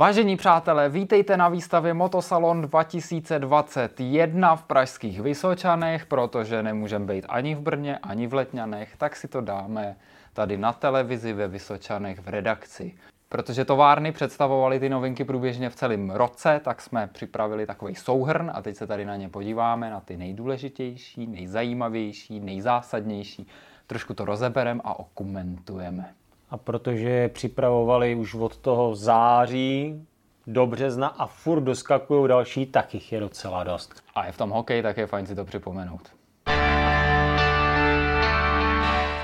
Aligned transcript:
Vážení 0.00 0.36
přátelé, 0.36 0.88
vítejte 0.88 1.36
na 1.36 1.48
výstavě 1.48 1.94
Motosalon 1.94 2.62
2021 2.62 4.56
v 4.56 4.62
Pražských 4.62 5.20
Vysočanech, 5.20 6.06
protože 6.06 6.62
nemůžeme 6.62 7.06
být 7.14 7.26
ani 7.28 7.54
v 7.54 7.60
Brně, 7.60 7.98
ani 7.98 8.26
v 8.26 8.34
Letňanech, 8.34 8.96
tak 8.96 9.16
si 9.16 9.28
to 9.28 9.40
dáme 9.40 9.96
tady 10.32 10.58
na 10.58 10.72
televizi 10.72 11.32
ve 11.32 11.48
Vysočanech 11.48 12.20
v 12.20 12.28
redakci. 12.28 12.94
Protože 13.28 13.64
továrny 13.64 14.12
představovaly 14.12 14.80
ty 14.80 14.88
novinky 14.88 15.24
průběžně 15.24 15.70
v 15.70 15.76
celém 15.76 16.10
roce, 16.10 16.60
tak 16.64 16.80
jsme 16.80 17.06
připravili 17.12 17.66
takový 17.66 17.94
souhrn 17.94 18.50
a 18.54 18.62
teď 18.62 18.76
se 18.76 18.86
tady 18.86 19.04
na 19.04 19.16
ně 19.16 19.28
podíváme, 19.28 19.90
na 19.90 20.00
ty 20.00 20.16
nejdůležitější, 20.16 21.26
nejzajímavější, 21.26 22.40
nejzásadnější. 22.40 23.46
Trošku 23.86 24.14
to 24.14 24.24
rozeberem 24.24 24.80
a 24.84 24.98
okomentujeme. 24.98 26.14
A 26.50 26.56
protože 26.56 27.28
připravovali 27.28 28.14
už 28.14 28.34
od 28.34 28.56
toho 28.56 28.94
září 28.94 30.06
do 30.46 30.66
března 30.66 31.08
a 31.08 31.26
furt 31.26 31.60
doskakují 31.60 32.28
další, 32.28 32.66
tak 32.66 32.94
jich 32.94 33.12
je 33.12 33.20
docela 33.20 33.64
dost. 33.64 34.02
A 34.14 34.26
je 34.26 34.32
v 34.32 34.36
tom 34.36 34.50
hokej, 34.50 34.82
tak 34.82 34.96
je 34.96 35.06
fajn 35.06 35.26
si 35.26 35.34
to 35.34 35.44
připomenout. 35.44 36.02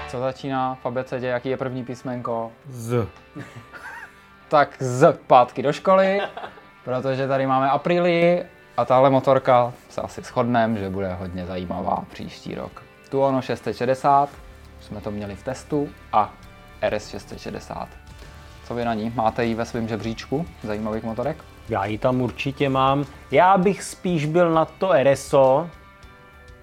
Co 0.09 0.19
začíná 0.19 0.75
v 0.75 0.87
abecedě? 0.87 1.27
Jaký 1.27 1.49
je 1.49 1.57
první 1.57 1.85
písmenko? 1.85 2.53
Z. 2.69 3.07
Tak 4.49 4.77
z 4.83 5.19
pátky 5.27 5.63
do 5.63 5.73
školy, 5.73 6.21
protože 6.85 7.29
tady 7.29 7.47
máme 7.47 7.71
apríli 7.71 8.47
a 8.77 8.85
tahle 8.85 9.11
motorka 9.11 9.73
se 9.89 10.01
asi 10.01 10.23
shodneme, 10.23 10.79
že 10.79 10.91
bude 10.91 11.15
hodně 11.15 11.47
zajímavá 11.47 12.05
příští 12.13 12.55
rok. 12.55 12.83
Tu 13.11 13.21
ono 13.21 13.43
660, 13.43 14.29
jsme 14.81 15.01
to 15.01 15.11
měli 15.11 15.35
v 15.35 15.43
testu 15.43 15.89
a 16.13 16.35
RS 16.91 17.09
660. 17.09 17.89
Co 18.65 18.75
vy 18.75 18.85
na 18.85 18.95
ní? 18.95 19.13
Máte 19.15 19.45
ji 19.45 19.55
ve 19.55 19.65
svém 19.65 19.89
žebříčku 19.89 20.47
zajímavých 20.63 21.05
motorek? 21.05 21.45
Já 21.69 21.85
ji 21.85 21.99
tam 21.99 22.21
určitě 22.21 22.69
mám. 22.69 23.05
Já 23.31 23.59
bych 23.59 23.83
spíš 23.83 24.27
byl 24.27 24.51
na 24.51 24.65
to 24.65 24.91
RSO, 25.03 25.71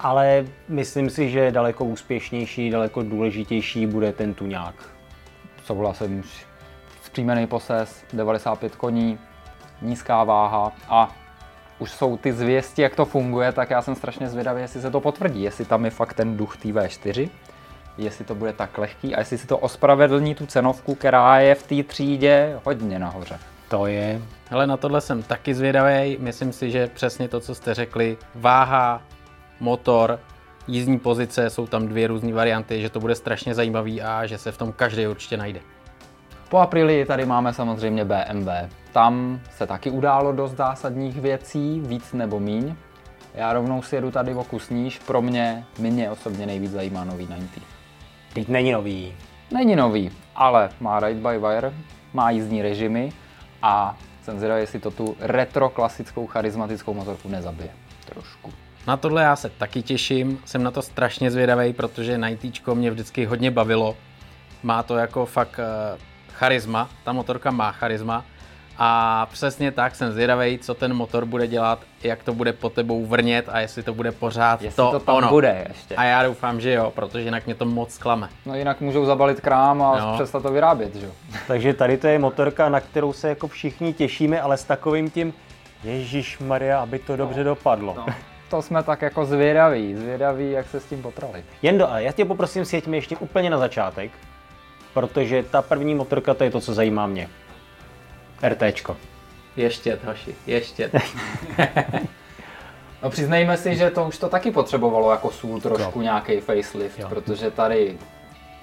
ale 0.00 0.44
myslím 0.68 1.10
si, 1.10 1.30
že 1.30 1.50
daleko 1.50 1.84
úspěšnější, 1.84 2.70
daleko 2.70 3.02
důležitější 3.02 3.86
bude 3.86 4.12
ten 4.12 4.34
tuňák. 4.34 4.74
Souhlasím, 5.64 6.22
zpříjmený 7.02 7.46
poses, 7.46 8.04
95 8.12 8.76
koní, 8.76 9.18
nízká 9.82 10.24
váha 10.24 10.72
a 10.88 11.12
už 11.78 11.90
jsou 11.90 12.16
ty 12.16 12.32
zvěsti, 12.32 12.82
jak 12.82 12.96
to 12.96 13.04
funguje, 13.04 13.52
tak 13.52 13.70
já 13.70 13.82
jsem 13.82 13.94
strašně 13.94 14.28
zvědavý, 14.28 14.60
jestli 14.60 14.80
se 14.80 14.90
to 14.90 15.00
potvrdí, 15.00 15.42
jestli 15.42 15.64
tam 15.64 15.84
je 15.84 15.90
fakt 15.90 16.14
ten 16.14 16.36
duch 16.36 16.56
té 16.56 16.68
V4, 16.68 17.28
jestli 17.98 18.24
to 18.24 18.34
bude 18.34 18.52
tak 18.52 18.78
lehký 18.78 19.14
a 19.14 19.18
jestli 19.18 19.38
si 19.38 19.46
to 19.46 19.58
ospravedlní 19.58 20.34
tu 20.34 20.46
cenovku, 20.46 20.94
která 20.94 21.40
je 21.40 21.54
v 21.54 21.62
té 21.62 21.82
třídě 21.82 22.58
hodně 22.64 22.98
nahoře. 22.98 23.38
To 23.68 23.86
je. 23.86 24.22
Hele, 24.50 24.66
na 24.66 24.76
tohle 24.76 25.00
jsem 25.00 25.22
taky 25.22 25.54
zvědavý. 25.54 26.16
Myslím 26.20 26.52
si, 26.52 26.70
že 26.70 26.86
přesně 26.86 27.28
to, 27.28 27.40
co 27.40 27.54
jste 27.54 27.74
řekli, 27.74 28.16
váha, 28.34 29.02
motor, 29.60 30.20
jízdní 30.66 30.98
pozice, 30.98 31.50
jsou 31.50 31.66
tam 31.66 31.88
dvě 31.88 32.06
různé 32.06 32.32
varianty, 32.32 32.82
že 32.82 32.90
to 32.90 33.00
bude 33.00 33.14
strašně 33.14 33.54
zajímavý 33.54 34.02
a 34.02 34.26
že 34.26 34.38
se 34.38 34.52
v 34.52 34.58
tom 34.58 34.72
každý 34.72 35.06
určitě 35.06 35.36
najde. 35.36 35.60
Po 36.48 36.58
apríli 36.58 37.04
tady 37.04 37.26
máme 37.26 37.52
samozřejmě 37.52 38.04
BMW. 38.04 38.48
Tam 38.92 39.40
se 39.56 39.66
taky 39.66 39.90
událo 39.90 40.32
dost 40.32 40.52
zásadních 40.52 41.20
věcí, 41.20 41.80
víc 41.80 42.12
nebo 42.12 42.40
míň. 42.40 42.74
Já 43.34 43.52
rovnou 43.52 43.82
si 43.82 43.94
jedu 43.94 44.10
tady 44.10 44.34
o 44.34 44.44
kus 44.44 44.70
níž, 44.70 44.98
pro 44.98 45.22
mě, 45.22 45.64
mě 45.78 46.10
osobně 46.10 46.46
nejvíc 46.46 46.70
zajímá 46.70 47.04
nový 47.04 47.26
90. 47.26 47.73
Teď 48.34 48.48
není 48.48 48.72
nový. 48.72 49.14
Není 49.50 49.76
nový, 49.76 50.10
ale 50.34 50.70
má 50.80 51.00
ride 51.00 51.20
by 51.20 51.38
wire, 51.38 51.72
má 52.12 52.30
jízdní 52.30 52.62
režimy 52.62 53.12
a 53.62 53.96
jsem 54.22 54.36
zvědavý, 54.38 54.60
jestli 54.60 54.80
to 54.80 54.90
tu 54.90 55.16
retro 55.20 55.68
klasickou 55.68 56.26
charismatickou 56.26 56.94
motorku 56.94 57.28
nezabije. 57.28 57.70
Trošku. 58.04 58.52
Na 58.86 58.96
tohle 58.96 59.22
já 59.22 59.36
se 59.36 59.50
taky 59.50 59.82
těším, 59.82 60.38
jsem 60.44 60.62
na 60.62 60.70
to 60.70 60.82
strašně 60.82 61.30
zvědavý, 61.30 61.72
protože 61.72 62.18
Nightíčko 62.18 62.74
mě 62.74 62.90
vždycky 62.90 63.24
hodně 63.24 63.50
bavilo. 63.50 63.96
Má 64.62 64.82
to 64.82 64.96
jako 64.96 65.26
fakt 65.26 65.58
uh, 65.58 66.00
charisma, 66.32 66.88
ta 67.04 67.12
motorka 67.12 67.50
má 67.50 67.72
charisma 67.72 68.24
a 68.78 69.26
přesně 69.32 69.72
tak 69.72 69.94
jsem 69.94 70.12
zvědavý, 70.12 70.58
co 70.58 70.74
ten 70.74 70.94
motor 70.94 71.24
bude 71.24 71.46
dělat, 71.46 71.78
jak 72.02 72.22
to 72.22 72.34
bude 72.34 72.52
po 72.52 72.70
tebou 72.70 73.06
vrnět 73.06 73.48
a 73.48 73.60
jestli 73.60 73.82
to 73.82 73.94
bude 73.94 74.12
pořád 74.12 74.62
Jestli 74.62 74.76
to, 74.76 74.90
to 74.90 75.00
tam 75.00 75.14
ono. 75.16 75.28
bude 75.28 75.64
ještě. 75.68 75.96
A 75.96 76.04
já 76.04 76.22
doufám, 76.22 76.60
že 76.60 76.72
jo, 76.72 76.92
protože 76.94 77.24
jinak 77.24 77.46
mě 77.46 77.54
to 77.54 77.64
moc 77.64 77.98
klame. 77.98 78.28
No 78.46 78.54
jinak 78.54 78.80
můžou 78.80 79.04
zabalit 79.06 79.40
krám 79.40 79.82
a 79.82 79.98
No. 80.00 80.14
přestat 80.14 80.42
to 80.42 80.52
vyrábět, 80.52 80.94
že 80.94 81.06
jo? 81.06 81.12
Takže 81.46 81.74
tady 81.74 81.96
to 81.96 82.06
je 82.06 82.18
motorka, 82.18 82.68
na 82.68 82.80
kterou 82.80 83.12
se 83.12 83.28
jako 83.28 83.48
všichni 83.48 83.92
těšíme, 83.94 84.40
ale 84.40 84.56
s 84.56 84.64
takovým 84.64 85.10
tím 85.10 85.34
Ježíš 85.84 86.38
Maria, 86.38 86.80
aby 86.80 86.98
to 86.98 87.16
dobře 87.16 87.44
dopadlo. 87.44 87.94
No. 87.96 88.06
To 88.50 88.62
jsme 88.62 88.82
tak 88.82 89.02
jako 89.02 89.24
zvědaví, 89.24 89.94
zvědaví, 89.94 90.50
jak 90.50 90.68
se 90.68 90.80
s 90.80 90.84
tím 90.84 91.02
potrali. 91.02 91.44
Jendo, 91.62 91.92
a 91.92 91.98
já 91.98 92.12
tě 92.12 92.24
poprosím, 92.24 92.64
sjeďme 92.64 92.96
ještě 92.96 93.16
úplně 93.16 93.50
na 93.50 93.58
začátek, 93.58 94.10
protože 94.94 95.42
ta 95.42 95.62
první 95.62 95.94
motorka, 95.94 96.34
to 96.34 96.44
je 96.44 96.50
to, 96.50 96.60
co 96.60 96.74
zajímá 96.74 97.06
mě. 97.06 97.28
RTčko. 98.42 98.96
Ještě, 99.56 99.98
hoši, 100.06 100.34
ještě. 100.46 100.90
No 103.02 103.10
přiznejme 103.10 103.56
si, 103.56 103.76
že 103.76 103.90
to 103.90 104.04
už 104.04 104.18
to 104.18 104.28
taky 104.28 104.50
potřebovalo 104.50 105.10
jako 105.10 105.30
sůl 105.30 105.60
trošku 105.60 106.02
nějaký 106.02 106.40
facelift, 106.40 106.98
Jo. 106.98 107.08
protože 107.08 107.50
tady 107.50 107.98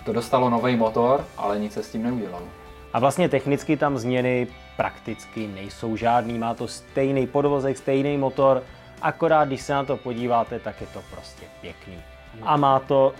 to 0.05 0.13
dostalo 0.13 0.49
nový 0.49 0.75
motor, 0.75 1.25
ale 1.37 1.59
nic 1.59 1.73
se 1.73 1.83
s 1.83 1.91
tím 1.91 2.03
neudělalo. 2.03 2.45
A 2.93 2.99
vlastně 2.99 3.29
technicky 3.29 3.77
tam 3.77 3.97
změny 3.97 4.47
prakticky 4.77 5.47
nejsou 5.47 5.95
žádný, 5.95 6.39
má 6.39 6.53
to 6.53 6.67
stejný 6.67 7.27
podvozek, 7.27 7.77
stejný 7.77 8.17
motor, 8.17 8.63
akorát 9.01 9.45
když 9.47 9.61
se 9.61 9.73
na 9.73 9.83
to 9.83 9.97
podíváte, 9.97 10.59
tak 10.59 10.81
je 10.81 10.87
to 10.87 11.01
prostě 11.11 11.43
pěkný. 11.61 11.97
A 12.43 12.57
má 12.57 12.79
to, 12.79 13.13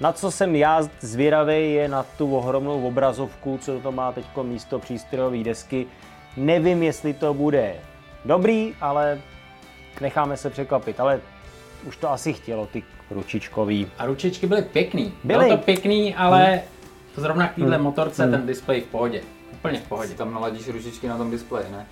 na 0.00 0.12
co 0.12 0.30
jsem 0.30 0.56
já 0.56 0.88
zvědavý, 1.00 1.72
je 1.72 1.88
na 1.88 2.02
tu 2.02 2.36
ohromnou 2.36 2.86
obrazovku, 2.86 3.58
co 3.62 3.80
to 3.80 3.92
má 3.92 4.12
teď 4.12 4.24
místo 4.42 4.78
přístrojové 4.78 5.44
desky. 5.44 5.86
Nevím, 6.36 6.82
jestli 6.82 7.14
to 7.14 7.34
bude 7.34 7.74
dobrý, 8.24 8.74
ale 8.80 9.20
necháme 10.00 10.36
se 10.36 10.50
překvapit, 10.50 11.00
ale 11.00 11.20
už 11.84 11.96
to 11.96 12.10
asi 12.10 12.32
chtělo 12.32 12.66
ty 12.66 12.82
ručičkový. 13.10 13.86
A 13.98 14.06
ručičky 14.06 14.46
byly 14.46 14.62
pěkný. 14.62 15.12
Byly. 15.24 15.44
Bylo 15.44 15.56
to 15.56 15.64
pěkný, 15.64 16.14
ale 16.14 16.60
zrovna 17.16 17.48
k 17.48 17.54
téhle 17.54 17.78
motorce 17.78 18.30
ten 18.30 18.46
displej 18.46 18.80
v 18.80 18.84
pohodě. 18.84 19.22
Úplně 19.52 19.78
v 19.78 19.88
pohodě. 19.88 20.14
Tam 20.14 20.34
naladíš 20.34 20.68
ručičky 20.68 21.08
na 21.08 21.16
tom 21.16 21.30
displeji, 21.30 21.66
ne? 21.70 21.86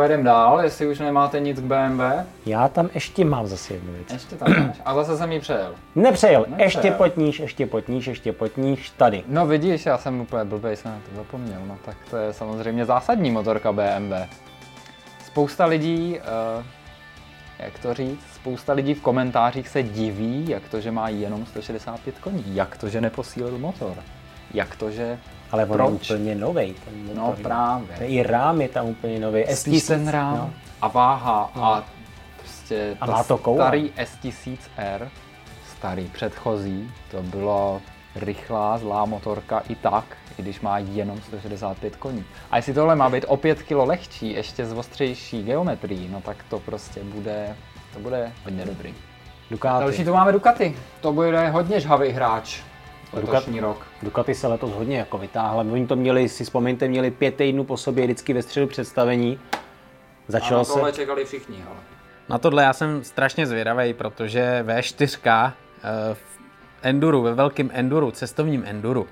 Pojedeme 0.00 0.22
dál, 0.22 0.60
jestli 0.60 0.86
už 0.86 0.98
nemáte 0.98 1.40
nic 1.40 1.60
k 1.60 1.62
BMW. 1.62 2.02
Já 2.46 2.68
tam 2.68 2.90
ještě 2.94 3.24
mám 3.24 3.46
zase 3.46 3.74
jednu 3.74 3.92
věc. 3.92 4.12
Ještě 4.12 4.36
tam 4.36 4.66
máš. 4.66 4.76
A 4.84 4.94
zase 4.94 5.16
jsem 5.16 5.32
ji 5.32 5.40
přejel. 5.40 5.74
Nepřejel, 5.94 6.40
Nepřejel. 6.40 6.64
ještě 6.64 6.90
potníš, 6.90 7.40
ještě 7.40 7.66
potníš, 7.66 8.06
ještě 8.06 8.32
potníš, 8.32 8.90
tady. 8.90 9.24
No 9.26 9.46
vidíš, 9.46 9.86
já 9.86 9.98
jsem 9.98 10.20
úplně 10.20 10.44
blbej, 10.44 10.76
jsem 10.76 10.90
na 10.90 11.00
to 11.10 11.16
zapomněl. 11.16 11.60
No 11.66 11.78
tak 11.84 11.96
to 12.10 12.16
je 12.16 12.32
samozřejmě 12.32 12.84
zásadní 12.84 13.30
motorka 13.30 13.72
BMW. 13.72 14.14
Spousta 15.26 15.66
lidí, 15.66 16.18
uh, 16.58 16.64
jak 17.58 17.78
to 17.78 17.94
říct, 17.94 18.26
spousta 18.34 18.72
lidí 18.72 18.94
v 18.94 19.02
komentářích 19.02 19.68
se 19.68 19.82
diví, 19.82 20.48
jak 20.48 20.68
to, 20.68 20.80
že 20.80 20.90
má 20.90 21.08
jenom 21.08 21.46
165 21.46 22.18
koní, 22.18 22.44
jak 22.46 22.76
to, 22.76 22.88
že 22.88 23.00
neposílil 23.00 23.58
motor, 23.58 23.94
jak 24.54 24.76
to, 24.76 24.90
že... 24.90 25.18
Ale 25.52 25.64
on 25.64 25.70
je 25.70 25.76
Proč? 25.76 26.10
úplně 26.10 26.34
novej. 26.34 26.74
Ten 26.84 27.06
motor. 27.06 27.16
No 27.16 27.34
právě. 27.42 27.96
To 27.96 28.02
je 28.02 28.08
I 28.08 28.22
rám 28.22 28.60
je 28.60 28.68
tam 28.68 28.86
úplně 28.86 29.18
nový. 29.20 29.44
Spíš 29.54 29.82
ten 29.86 30.08
rám 30.08 30.36
No. 30.36 30.50
a 30.82 30.88
váha 30.88 31.50
a 31.54 31.84
prostě 32.38 32.96
A 33.00 33.06
má 33.06 33.24
to 33.24 33.38
starý 33.54 33.92
S1000R, 33.96 35.08
starý 35.78 36.04
předchozí, 36.04 36.90
to 37.10 37.22
bylo 37.22 37.80
rychlá, 38.16 38.78
zlá 38.78 39.04
motorka 39.04 39.62
i 39.68 39.74
tak, 39.74 40.04
i 40.38 40.42
když 40.42 40.60
má 40.60 40.78
jenom 40.78 41.20
165 41.20 41.96
koní. 41.96 42.24
A 42.50 42.56
jestli 42.56 42.74
tohle 42.74 42.96
má 42.96 43.10
být 43.10 43.24
o 43.28 43.36
5 43.36 43.62
kg 43.62 43.70
lehčí, 43.70 44.32
ještě 44.32 44.66
s 44.66 44.72
ostřejší 44.72 45.42
geometrií, 45.42 46.08
no 46.12 46.20
tak 46.20 46.36
to 46.48 46.58
prostě 46.58 47.00
bude, 47.04 47.56
to 47.94 48.00
bude 48.00 48.32
hodně 48.44 48.64
dobrý. 48.64 48.94
Ducati. 49.50 49.80
Další 49.84 50.04
tu 50.04 50.12
máme 50.12 50.32
Ducati. 50.32 50.76
To 51.00 51.12
bude 51.12 51.48
hodně 51.48 51.80
žhavý 51.80 52.08
hráč 52.08 52.60
letošní 53.12 53.60
rok. 53.60 53.86
Ducati 54.02 54.34
se 54.34 54.46
letos 54.46 54.72
hodně 54.72 54.98
jako 54.98 55.18
vytáhla. 55.18 55.64
Oni 55.72 55.86
to 55.86 55.96
měli, 55.96 56.28
si 56.28 56.44
vzpomeňte, 56.44 56.88
měli 56.88 57.10
pět 57.10 57.34
týdnů 57.34 57.64
po 57.64 57.76
sobě 57.76 58.04
vždycky 58.04 58.32
ve 58.32 58.42
středu 58.42 58.66
představení. 58.66 59.40
Začalo 60.28 60.64
se... 60.64 60.92
čekali 60.92 61.24
všichni, 61.24 61.64
ale. 61.66 61.76
Na 62.28 62.38
tohle 62.38 62.62
já 62.62 62.72
jsem 62.72 63.04
strašně 63.04 63.46
zvědavý, 63.46 63.94
protože 63.94 64.64
V4 64.66 65.52
eh, 65.84 66.14
v 66.14 66.38
enduru, 66.82 67.22
ve 67.22 67.34
velkém 67.34 67.70
enduru, 67.72 68.10
cestovním 68.10 68.64
enduru, 68.66 69.06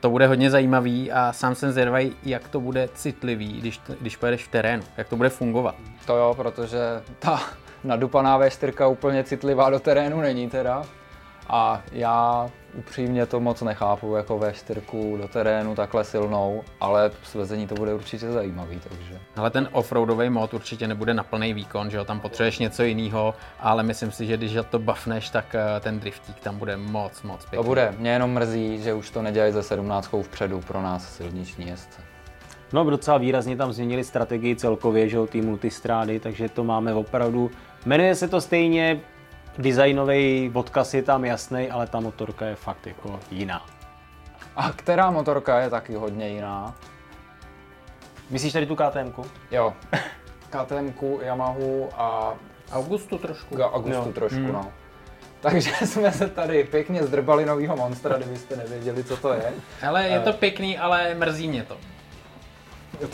to 0.00 0.10
bude 0.10 0.26
hodně 0.26 0.50
zajímavý 0.50 1.12
a 1.12 1.32
sám 1.32 1.54
jsem 1.54 1.72
zvědavý, 1.72 2.16
jak 2.22 2.48
to 2.48 2.60
bude 2.60 2.88
citlivý, 2.94 3.52
když, 3.52 3.80
když 4.00 4.16
pojedeš 4.16 4.44
v 4.44 4.48
terénu, 4.48 4.82
jak 4.96 5.08
to 5.08 5.16
bude 5.16 5.28
fungovat. 5.28 5.74
To 6.06 6.16
jo, 6.16 6.34
protože 6.36 6.78
ta 7.18 7.40
nadupaná 7.84 8.40
V4 8.40 8.90
úplně 8.90 9.24
citlivá 9.24 9.70
do 9.70 9.80
terénu 9.80 10.20
není 10.20 10.50
teda. 10.50 10.84
A 11.48 11.82
já 11.92 12.50
upřímně 12.74 13.26
to 13.26 13.40
moc 13.40 13.62
nechápu 13.62 14.16
jako 14.16 14.38
ve 14.38 14.52
4 14.52 14.80
do 15.16 15.28
terénu 15.28 15.74
takhle 15.74 16.04
silnou, 16.04 16.62
ale 16.80 17.10
svezení 17.22 17.66
to 17.66 17.74
bude 17.74 17.94
určitě 17.94 18.30
zajímavý, 18.30 18.80
takže. 18.88 19.20
Ale 19.36 19.50
ten 19.50 19.68
offroadový 19.72 20.30
mod 20.30 20.54
určitě 20.54 20.88
nebude 20.88 21.14
na 21.14 21.22
plný 21.22 21.54
výkon, 21.54 21.90
že 21.90 21.96
jo, 21.96 22.04
tam 22.04 22.20
potřebuješ 22.20 22.58
něco 22.58 22.82
jiného, 22.82 23.34
ale 23.60 23.82
myslím 23.82 24.12
si, 24.12 24.26
že 24.26 24.36
když 24.36 24.56
to 24.70 24.78
buffneš, 24.78 25.30
tak 25.30 25.54
eh, 25.54 25.80
ten 25.80 26.00
driftík 26.00 26.40
tam 26.40 26.58
bude 26.58 26.76
moc, 26.76 27.22
moc 27.22 27.40
pěkný. 27.40 27.56
To 27.56 27.62
bude. 27.62 27.94
Mě 27.98 28.10
jenom 28.10 28.30
mrzí, 28.30 28.82
že 28.82 28.94
už 28.94 29.10
to 29.10 29.22
nedělají 29.22 29.52
ze 29.52 29.62
17 29.62 30.10
vpředu 30.22 30.60
pro 30.60 30.82
nás 30.82 31.16
silniční 31.16 31.68
jezdce. 31.68 32.00
No, 32.72 32.90
docela 32.90 33.18
výrazně 33.18 33.56
tam 33.56 33.72
změnili 33.72 34.04
strategii 34.04 34.56
celkově, 34.56 35.08
že 35.08 35.16
jo, 35.16 35.26
ty 35.26 35.40
multistrády, 35.40 36.20
takže 36.20 36.48
to 36.48 36.64
máme 36.64 36.94
opravdu. 36.94 37.50
Jmenuje 37.86 38.14
se 38.14 38.28
to 38.28 38.40
stejně, 38.40 39.00
designový 39.58 40.50
odkaz 40.54 40.94
je 40.94 41.02
tam 41.02 41.24
jasný, 41.24 41.70
ale 41.70 41.86
ta 41.86 42.00
motorka 42.00 42.46
je 42.46 42.54
fakt 42.54 42.86
jako 42.86 43.20
jiná. 43.30 43.66
A 44.56 44.72
která 44.72 45.10
motorka 45.10 45.60
je 45.60 45.70
taky 45.70 45.94
hodně 45.94 46.28
jiná? 46.28 46.74
Myslíš 48.30 48.52
tady 48.52 48.66
tu 48.66 48.76
KTM? 48.76 49.22
Jo. 49.50 49.72
KTM, 50.50 50.92
Yamahu 51.22 51.88
a 51.96 52.34
Augustu 52.72 53.18
trošku. 53.18 53.56
Ga- 53.56 53.72
Augustu 53.72 54.06
Jo. 54.06 54.12
trošku, 54.12 54.38
Hmm. 54.38 54.52
no. 54.52 54.72
Takže 55.40 55.70
jsme 55.86 56.12
se 56.12 56.28
tady 56.28 56.64
pěkně 56.64 57.02
zdrbali 57.02 57.46
novýho 57.46 57.76
monstra, 57.76 58.16
kdybyste 58.16 58.56
nevěděli, 58.56 59.04
co 59.04 59.16
to 59.16 59.32
je. 59.32 59.52
Hele, 59.80 60.08
je 60.08 60.20
to 60.20 60.32
pěkný, 60.32 60.78
ale 60.78 61.14
mrzí 61.14 61.48
mě 61.48 61.62
to. 61.62 61.76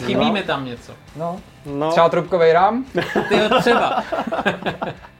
Chybí 0.06 0.30
mi 0.30 0.42
tam 0.42 0.64
něco. 0.64 0.92
No. 1.16 1.40
No, 1.66 1.90
Třeba 1.90 2.08
trubkovej 2.08 2.52
rám. 2.52 2.84
Ty 3.28 3.36
jo, 3.38 3.60
třeba. 3.60 4.02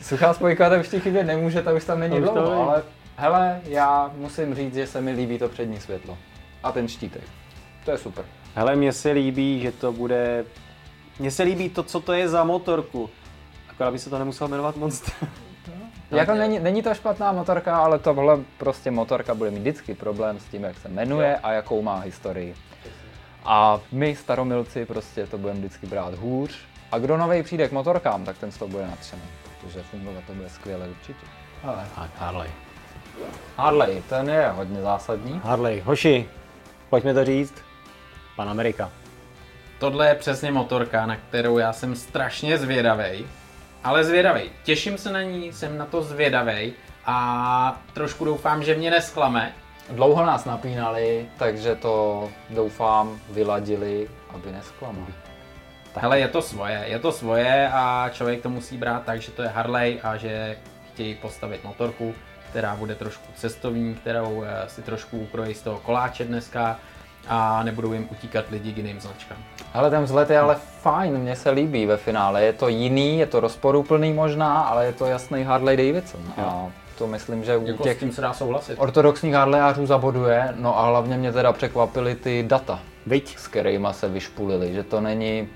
Suchá 0.00 0.34
spojka 0.34 0.68
tam 0.70 0.78
ještě 0.78 1.00
chybět 1.00 1.24
nemůže, 1.24 1.62
ta 1.62 1.72
už 1.72 1.84
tam 1.84 2.00
není 2.00 2.20
To 2.20 2.26
to 2.26 2.32
dlouho, 2.32 2.50
vím. 2.50 2.68
ale 2.68 2.82
hele, 3.16 3.60
já 3.64 4.10
musím 4.16 4.54
říct, 4.54 4.74
že 4.74 4.86
se 4.86 5.00
mi 5.00 5.12
líbí 5.12 5.38
to 5.38 5.48
přední 5.48 5.80
světlo. 5.80 6.18
A 6.62 6.72
ten 6.72 6.88
štítek. 6.88 7.22
To 7.84 7.90
je 7.90 7.98
super. 7.98 8.24
hele, 8.54 8.76
mně 8.76 8.92
se 8.92 9.10
líbí, 9.10 9.60
že 9.60 9.72
to 9.72 9.92
bude... 9.92 10.44
Mně 11.18 11.30
se 11.30 11.42
líbí 11.42 11.68
to, 11.70 11.82
co 11.82 12.00
to 12.00 12.12
je 12.12 12.28
za 12.28 12.44
motorku. 12.44 13.10
Akorát 13.70 13.90
by 13.90 13.98
se 13.98 14.10
to 14.10 14.18
nemusel 14.18 14.48
jmenovat 14.48 14.76
Monster. 14.76 15.14
Jako 16.10 16.34
není, 16.34 16.58
není 16.58 16.82
to 16.82 16.94
špatná 16.94 17.32
motorka, 17.32 17.76
ale 17.76 17.98
tohle 17.98 18.38
prostě 18.58 18.90
motorka 18.90 19.34
bude 19.34 19.50
mít 19.50 19.58
vždycky 19.58 19.94
problém 19.94 20.38
s 20.40 20.44
tím, 20.44 20.64
jak 20.64 20.78
se 20.78 20.88
jmenuje 20.88 21.36
a 21.36 21.52
jakou 21.52 21.82
má 21.82 21.98
historii. 21.98 22.54
A 23.44 23.80
my 23.92 24.16
staromilci 24.16 24.86
prostě 24.86 25.26
to 25.26 25.38
budeme 25.38 25.58
vždycky 25.58 25.86
brát 25.86 26.14
hůř. 26.14 26.58
A 26.92 26.98
kdo 26.98 27.16
novej 27.16 27.42
přijde 27.42 27.68
k 27.68 27.72
motorkám, 27.72 28.24
tak 28.24 28.38
ten 28.38 28.52
z 28.52 28.58
toho 28.58 28.68
bude 28.68 28.86
nadšený, 28.86 29.22
protože 29.66 29.82
fungovat 29.82 30.24
to 30.26 30.34
bude 30.34 30.48
skvěle 30.50 30.88
určitě. 30.88 31.26
Ale 31.64 31.86
Tak, 31.94 32.10
Harley. 32.18 32.50
Harley, 33.56 34.02
ten 34.08 34.28
je 34.30 34.48
hodně 34.48 34.80
zásadní. 34.82 35.40
Harley, 35.44 35.80
hoši, 35.80 36.28
pojďme 36.90 37.14
to 37.14 37.24
říct. 37.24 37.54
Pan 38.36 38.48
Amerika. 38.48 38.90
Tohle 39.78 40.08
je 40.08 40.14
přesně 40.14 40.52
motorka, 40.52 41.06
na 41.06 41.16
kterou 41.16 41.58
já 41.58 41.72
jsem 41.72 41.96
strašně 41.96 42.58
zvědavej. 42.58 43.26
Ale 43.84 44.04
zvědavej. 44.04 44.50
Těším 44.64 44.98
se 44.98 45.12
na 45.12 45.22
ní, 45.22 45.52
jsem 45.52 45.78
na 45.78 45.86
to 45.86 46.02
zvědavej 46.02 46.72
a 47.06 47.80
trošku 47.92 48.24
doufám, 48.24 48.62
že 48.62 48.74
mě 48.74 48.90
nesklame. 48.90 49.52
Dlouho 49.90 50.26
nás 50.26 50.44
napínali, 50.44 51.28
takže 51.38 51.74
to 51.74 52.28
doufám 52.50 53.20
vyladili, 53.30 54.08
aby 54.34 54.52
nesklamali. 55.96 56.02
Hele, 56.02 56.20
je 56.20 56.28
to 56.28 56.42
svoje, 56.42 56.84
je 56.86 56.98
to 56.98 57.12
svoje 57.12 57.68
a 57.72 58.08
člověk 58.12 58.42
to 58.42 58.48
musí 58.48 58.76
brát 58.76 59.02
tak, 59.04 59.20
že 59.22 59.32
to 59.32 59.42
je 59.42 59.48
Harley 59.48 60.00
a 60.02 60.16
že 60.16 60.56
chtějí 60.92 61.14
postavit 61.14 61.64
motorku, 61.64 62.14
která 62.50 62.76
bude 62.76 62.94
trošku 62.94 63.26
cestovní, 63.34 63.94
kterou 63.94 64.42
eh, 64.46 64.68
si 64.68 64.82
trošku 64.82 65.18
ukrojí 65.18 65.54
z 65.54 65.62
toho 65.62 65.78
koláče 65.78 66.24
dneska 66.24 66.78
a 67.28 67.62
nebudou 67.62 67.92
jim 67.92 68.08
utíkat 68.10 68.44
lidi 68.50 68.72
k 68.72 68.76
jiným 68.76 69.00
značkám. 69.00 69.38
Hele, 69.72 69.90
ten 69.90 70.02
vzhled 70.04 70.30
je 70.30 70.38
ale 70.38 70.56
fajn, 70.80 71.18
mně 71.18 71.36
se 71.36 71.50
líbí 71.50 71.86
ve 71.86 71.96
finále. 71.96 72.42
Je 72.42 72.52
to 72.52 72.68
jiný, 72.68 73.18
je 73.18 73.26
to 73.26 73.40
rozporuplný 73.40 74.12
možná, 74.12 74.60
ale 74.60 74.86
je 74.86 74.92
to 74.92 75.06
jasný 75.06 75.42
Harley 75.44 75.76
Davidson. 75.76 76.20
A 76.36 76.66
to 76.98 77.06
myslím, 77.06 77.44
že 77.44 77.56
u 77.56 77.66
Jako 77.66 77.82
s 77.82 77.84
těch 77.84 77.98
tím 77.98 78.12
se 78.12 78.20
dá 78.20 78.32
souhlasit. 78.32 78.74
ortodoxních 78.78 79.34
Harleyářů 79.34 79.86
zaboduje, 79.86 80.54
no 80.56 80.78
a 80.78 80.86
hlavně 80.86 81.16
mě 81.16 81.32
teda 81.32 81.52
překvapily 81.52 82.14
ty 82.14 82.44
data, 82.46 82.80
Viď? 83.06 83.38
s 83.38 83.48
kterými 83.48 83.88
se 83.90 84.08
vyšpulili, 84.08 84.74
že 84.74 84.82
to 84.82 85.00
není, 85.00 85.48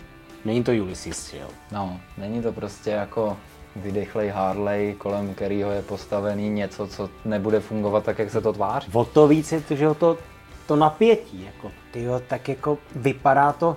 Není 0.44 0.64
to 0.64 0.72
Ulysses, 0.72 1.34
jo. 1.34 1.48
no, 1.72 2.00
není 2.18 2.42
to 2.42 2.52
prostě 2.52 2.90
jako 2.90 3.36
vydechlej 3.76 4.28
Harley, 4.28 4.94
kolem 4.94 5.34
kterého 5.34 5.70
je 5.70 5.82
postavený 5.82 6.50
něco, 6.50 6.86
co 6.86 7.10
nebude 7.24 7.60
fungovat 7.60 8.04
tak, 8.04 8.18
jak 8.18 8.30
se 8.30 8.40
to 8.40 8.52
tváří. 8.52 8.90
O 8.92 9.04
to 9.04 9.28
víc 9.28 9.52
je 9.52 9.60
to, 9.60 9.76
že 9.76 9.94
to, 9.98 10.18
to 10.66 10.76
napětí, 10.76 11.44
jako, 11.44 11.70
tyjo, 11.90 12.20
tak 12.28 12.48
jako 12.48 12.78
vypadá 12.96 13.52
to, 13.52 13.76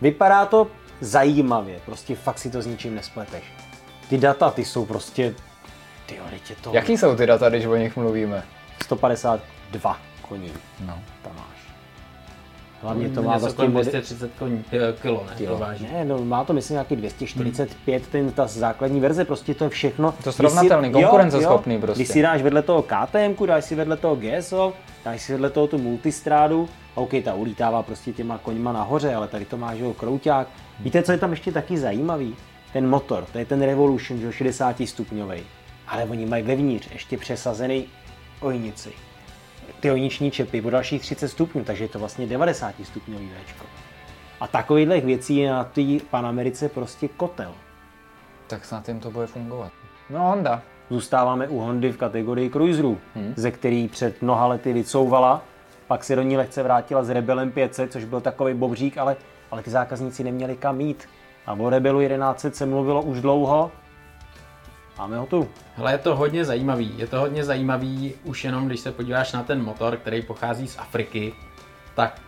vypadá 0.00 0.46
to 0.46 0.66
zajímavě, 1.00 1.80
prostě 1.86 2.14
fakt 2.14 2.38
si 2.38 2.50
to 2.50 2.62
s 2.62 2.66
ničím 2.66 2.94
nespleteš. 2.94 3.44
Ty 4.08 4.18
data, 4.18 4.50
ty 4.50 4.64
jsou 4.64 4.86
prostě, 4.86 5.34
tyjo, 6.06 6.24
teď 6.30 6.50
je 6.50 6.56
to 6.56 6.70
Jaký 6.74 6.98
jsou 6.98 7.16
ty 7.16 7.26
data, 7.26 7.48
když 7.48 7.66
o 7.66 7.76
nich 7.76 7.96
mluvíme? 7.96 8.42
152 8.84 9.98
koní, 10.28 10.52
No. 10.86 10.98
Máš. 12.82 12.92
Hlavně 12.92 13.08
to 13.08 13.22
má 13.22 13.38
vlastně 13.38 13.56
kolem 13.56 13.72
modi- 13.72 13.90
230 13.90 14.30
koní, 14.38 14.64
eh, 14.72 14.78
kilo, 15.02 15.24
ne? 15.30 15.34
Kilo. 15.36 15.52
To 15.54 15.60
váží. 15.60 15.88
Ne, 15.92 16.04
no, 16.04 16.24
má 16.24 16.44
to 16.44 16.52
myslím 16.52 16.74
nějaký 16.74 16.96
245, 16.96 18.06
ten, 18.06 18.30
ta 18.32 18.46
základní 18.46 19.00
verze, 19.00 19.24
prostě 19.24 19.54
to 19.54 19.64
je 19.64 19.70
všechno. 19.70 20.14
To 20.24 20.32
srovnatelný, 20.32 20.88
si- 20.88 20.92
konkurenceschopný 20.92 21.74
jo, 21.74 21.80
prostě. 21.80 21.98
Když 22.02 22.08
si 22.08 22.22
dáš 22.22 22.42
vedle 22.42 22.62
toho 22.62 22.82
KTM, 22.82 23.46
dáš 23.46 23.64
si 23.64 23.74
vedle 23.74 23.96
toho 23.96 24.16
GSO, 24.16 24.72
dáš 25.04 25.22
si 25.22 25.32
vedle 25.32 25.50
toho 25.50 25.66
tu 25.66 25.78
multistrádu, 25.78 26.68
OK, 26.94 27.10
ta 27.24 27.34
ulítává 27.34 27.82
prostě 27.82 28.12
těma 28.12 28.38
koňma 28.38 28.72
nahoře, 28.72 29.14
ale 29.14 29.28
tady 29.28 29.44
to 29.44 29.56
má, 29.56 29.74
že 29.74 29.84
jo, 29.84 29.92
krouťák. 29.94 30.48
Víte, 30.80 31.02
co 31.02 31.12
je 31.12 31.18
tam 31.18 31.30
ještě 31.30 31.52
taky 31.52 31.78
zajímavý? 31.78 32.36
Ten 32.72 32.88
motor, 32.88 33.24
to 33.32 33.38
je 33.38 33.44
ten 33.44 33.62
Revolution, 33.62 34.20
že 34.20 34.26
jo, 34.26 34.32
60 34.32 34.86
stupňový. 34.86 35.40
Ale 35.88 36.04
oni 36.04 36.26
mají 36.26 36.42
vevnitř 36.42 36.88
ještě 36.92 37.16
přesazený 37.16 37.84
ojnici. 38.40 38.90
Ty 39.80 39.90
ojniční 39.90 40.30
čepy 40.30 40.62
o 40.62 40.70
dalších 40.70 41.02
30 41.02 41.28
stupňů, 41.28 41.64
takže 41.64 41.84
je 41.84 41.88
to 41.88 41.98
vlastně 41.98 42.26
90 42.26 42.74
stupňový 42.82 43.30
Včko. 43.44 43.66
A 44.40 44.46
takovýchhle 44.46 45.00
věcí 45.00 45.36
je 45.36 45.50
na 45.50 45.64
té 45.64 45.82
Panamerice 46.10 46.68
prostě 46.68 47.08
kotel. 47.08 47.54
Tak 48.46 48.64
snad 48.64 48.88
jim 48.88 49.00
to 49.00 49.10
bude 49.10 49.26
fungovat. 49.26 49.72
No 50.10 50.18
Honda. 50.18 50.62
Zůstáváme 50.90 51.48
u 51.48 51.58
Hondy 51.58 51.92
v 51.92 51.96
kategorii 51.96 52.50
cruiserů, 52.50 52.98
hmm. 53.14 53.34
ze 53.36 53.50
který 53.50 53.88
před 53.88 54.22
mnoha 54.22 54.46
lety 54.46 54.72
vycouvala, 54.72 55.42
pak 55.86 56.04
se 56.04 56.16
do 56.16 56.22
ní 56.22 56.36
lehce 56.36 56.62
vrátila 56.62 57.04
s 57.04 57.10
Rebelem 57.10 57.52
500, 57.52 57.92
což 57.92 58.04
byl 58.04 58.20
takový 58.20 58.54
bobřík, 58.54 58.98
ale, 58.98 59.16
ale 59.50 59.62
ty 59.62 59.70
zákazníci 59.70 60.24
neměli 60.24 60.56
kam 60.56 60.80
jít. 60.80 61.08
A 61.46 61.52
o 61.52 61.70
Rebelu 61.70 62.08
1100 62.08 62.50
se 62.50 62.66
mluvilo 62.66 63.02
už 63.02 63.20
dlouho. 63.20 63.70
Máme 64.98 65.16
ho 65.18 65.26
tu. 65.26 65.48
Hele, 65.76 65.92
je 65.92 65.98
to 65.98 66.16
hodně 66.16 66.44
zajímavý. 66.44 66.94
Je 66.96 67.06
to 67.06 67.20
hodně 67.20 67.44
zajímavý 67.44 68.14
už 68.24 68.44
jenom, 68.44 68.66
když 68.66 68.80
se 68.80 68.92
podíváš 68.92 69.32
na 69.32 69.42
ten 69.42 69.62
motor, 69.62 69.96
který 69.96 70.22
pochází 70.22 70.66
z 70.68 70.78
Afriky, 70.78 71.34
tak 71.94 72.20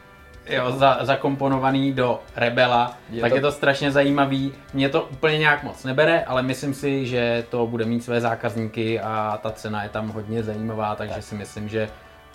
jo, 0.46 0.72
za, 0.72 0.98
zakomponovaný 1.02 1.92
do 1.92 2.20
Rebela, 2.36 2.96
Je 3.10 3.20
tak 3.20 3.30
to- 3.30 3.36
je 3.36 3.40
to 3.42 3.52
strašně 3.52 3.90
zajímavý. 3.90 4.52
Mě 4.74 4.88
to 4.88 5.02
úplně 5.02 5.38
nějak 5.38 5.62
moc 5.62 5.84
nebere, 5.84 6.24
ale 6.24 6.42
myslím 6.42 6.74
si, 6.74 7.06
že 7.06 7.44
to 7.50 7.66
bude 7.66 7.84
mít 7.84 8.04
své 8.04 8.20
zákazníky 8.20 9.00
a 9.00 9.38
ta 9.42 9.50
cena 9.50 9.82
je 9.82 9.88
tam 9.88 10.08
hodně 10.08 10.42
zajímavá, 10.42 10.94
takže 10.94 11.22
si 11.22 11.34
myslím, 11.34 11.68
že 11.68 11.88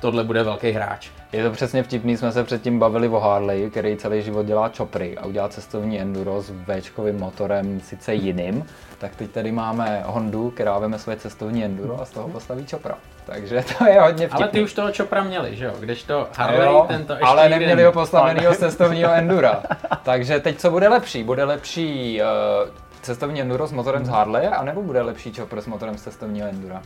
tohle 0.06 0.24
bude 0.24 0.44
velký 0.44 0.72
hráč. 0.72 1.10
Je 1.34 1.44
to 1.44 1.52
přesně 1.52 1.84
vtipný, 1.84 2.18
jsme 2.18 2.32
se 2.32 2.44
předtím 2.44 2.80
bavili 2.80 3.08
o 3.08 3.20
Harley, 3.20 3.70
který 3.70 3.98
celý 3.98 4.22
život 4.22 4.46
dělá 4.46 4.72
chopry 4.78 5.18
a 5.18 5.26
udělá 5.26 5.50
cestovní 5.50 6.02
enduro 6.02 6.42
s 6.42 6.50
V 6.98 7.12
motorem 7.12 7.80
sice 7.82 8.14
jiným, 8.14 8.66
tak 8.98 9.16
teď 9.16 9.32
tady 9.32 9.52
máme 9.52 10.04
Hondu, 10.06 10.50
která 10.50 10.80
veme 10.80 11.00
své 11.00 11.16
cestovní 11.16 11.66
enduro 11.66 12.02
a 12.02 12.06
z 12.06 12.12
toho 12.12 12.30
postaví 12.30 12.66
chopra. 12.72 12.98
Takže 13.26 13.64
to 13.78 13.86
je 13.86 14.02
hodně 14.02 14.28
vtipný. 14.28 14.44
Ale 14.44 14.52
ty 14.52 14.64
už 14.64 14.74
toho 14.74 14.92
Chopra 14.98 15.24
měli, 15.24 15.56
že 15.56 15.66
jo? 15.66 15.74
Kdežto 15.80 16.28
Harley, 16.38 16.66
Jo, 16.66 16.86
ten 16.88 17.06
to 17.06 17.14
ještě 17.14 17.26
ale 17.26 17.50
neměli 17.50 17.66
neměl. 17.66 17.88
ho 17.88 17.94
postavenýho 17.94 18.54
z 18.54 18.58
cestovního 18.58 19.12
endura. 19.14 19.64
Takže 20.04 20.40
teď 20.40 20.58
co 20.58 20.72
bude 20.72 20.88
lepší? 20.88 21.24
Bude 21.24 21.44
lepší 21.44 22.22
uh, 22.22 22.70
cestovní 23.02 23.42
enduro 23.42 23.68
s 23.68 23.72
motorem 23.72 24.06
z 24.06 24.10
Harley, 24.10 24.48
anebo 24.48 24.82
bude 24.82 25.02
lepší 25.02 25.34
chopper 25.34 25.62
s 25.62 25.66
motorem 25.68 25.98
z 25.98 26.04
cestovního 26.04 26.48
endura? 26.48 26.82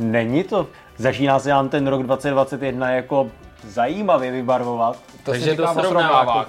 Není 0.00 0.44
to, 0.44 0.66
začíná 1.00 1.38
se 1.38 1.50
nám 1.50 1.68
ten 1.68 1.86
rok 1.86 2.02
2021 2.02 2.90
jako 2.90 3.30
zajímavě 3.68 4.30
vybarvovat. 4.30 4.98
To 5.24 5.30
Takže 5.30 5.54
to 5.54 5.66
srovnává. 5.66 6.44
srovnávák. 6.44 6.48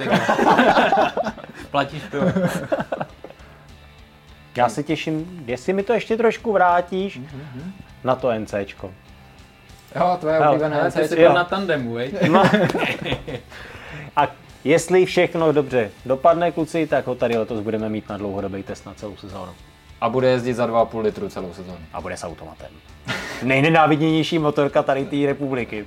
Platíš 1.72 2.04
to. 2.12 2.18
Já 4.56 4.70
se 4.70 4.84
těším, 4.84 5.44
jestli 5.48 5.74
mi 5.74 5.84
to 5.84 5.94
ještě 5.94 6.18
trošku 6.18 6.52
vrátíš 6.52 7.22
na 8.04 8.16
to 8.16 8.32
NCčko. 8.40 8.92
Jo, 9.96 10.18
tvoje 10.20 10.40
oblíbené 10.40 10.82
ty 10.82 10.88
NCčko. 10.88 11.08
jsi 11.08 11.16
byl 11.16 11.34
na 11.34 11.44
tandemu, 11.44 11.94
vej? 11.94 12.12
No. 12.30 12.44
A 14.16 14.28
jestli 14.64 15.06
všechno 15.06 15.52
dobře 15.52 15.92
dopadne, 16.06 16.52
kluci, 16.52 16.88
tak 16.88 17.08
ho 17.08 17.16
tady 17.16 17.38
letos 17.38 17.60
budeme 17.60 17.90
mít 17.90 18.10
na 18.10 18.18
dlouhodobý 18.18 18.64
test 18.64 18.86
na 18.86 18.94
celou 18.94 19.18
sezónu. 19.18 19.52
A 20.02 20.10
bude 20.10 20.28
jezdit 20.30 20.54
za 20.54 20.68
2,5 20.68 21.02
litru 21.02 21.30
celou 21.30 21.54
sezónu. 21.54 21.78
A 21.94 22.02
bude 22.02 22.18
s 22.18 22.24
automatem. 22.24 22.68
Nejnenáviděnější 23.44 24.40
motorka 24.40 24.84
tady 24.84 25.06
té 25.06 25.16
republiky. 25.26 25.86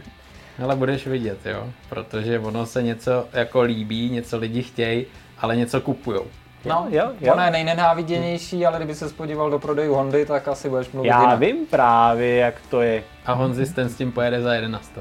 Ale 0.64 0.76
budeš 0.76 1.06
vidět, 1.06 1.38
jo, 1.46 1.66
protože 1.88 2.38
ono 2.38 2.66
se 2.66 2.82
něco 2.82 3.26
jako 3.32 3.60
líbí, 3.62 4.10
něco 4.10 4.38
lidi 4.38 4.62
chtějí, 4.62 5.06
ale 5.38 5.56
něco 5.56 5.80
kupujou. 5.80 6.24
No, 6.64 6.86
jo, 6.90 7.10
jo. 7.20 7.32
Ona 7.32 7.44
je 7.44 7.50
nejnenáviděnější, 7.50 8.66
ale 8.66 8.78
kdyby 8.78 8.94
se 8.94 9.08
podíval 9.08 9.50
do 9.50 9.58
prodejů 9.58 9.94
Hondy, 9.94 10.26
tak 10.26 10.48
asi 10.48 10.68
budeš 10.68 10.90
mluvit 10.90 11.08
Já 11.08 11.20
jinak. 11.20 11.38
vím 11.38 11.56
právě, 11.70 12.36
jak 12.36 12.54
to 12.70 12.80
je. 12.82 13.02
A 13.26 13.32
Honzi 13.32 13.74
ten 13.74 13.88
s 13.88 13.94
tím 13.96 14.12
pojede 14.12 14.42
za 14.42 14.54
11. 14.54 14.92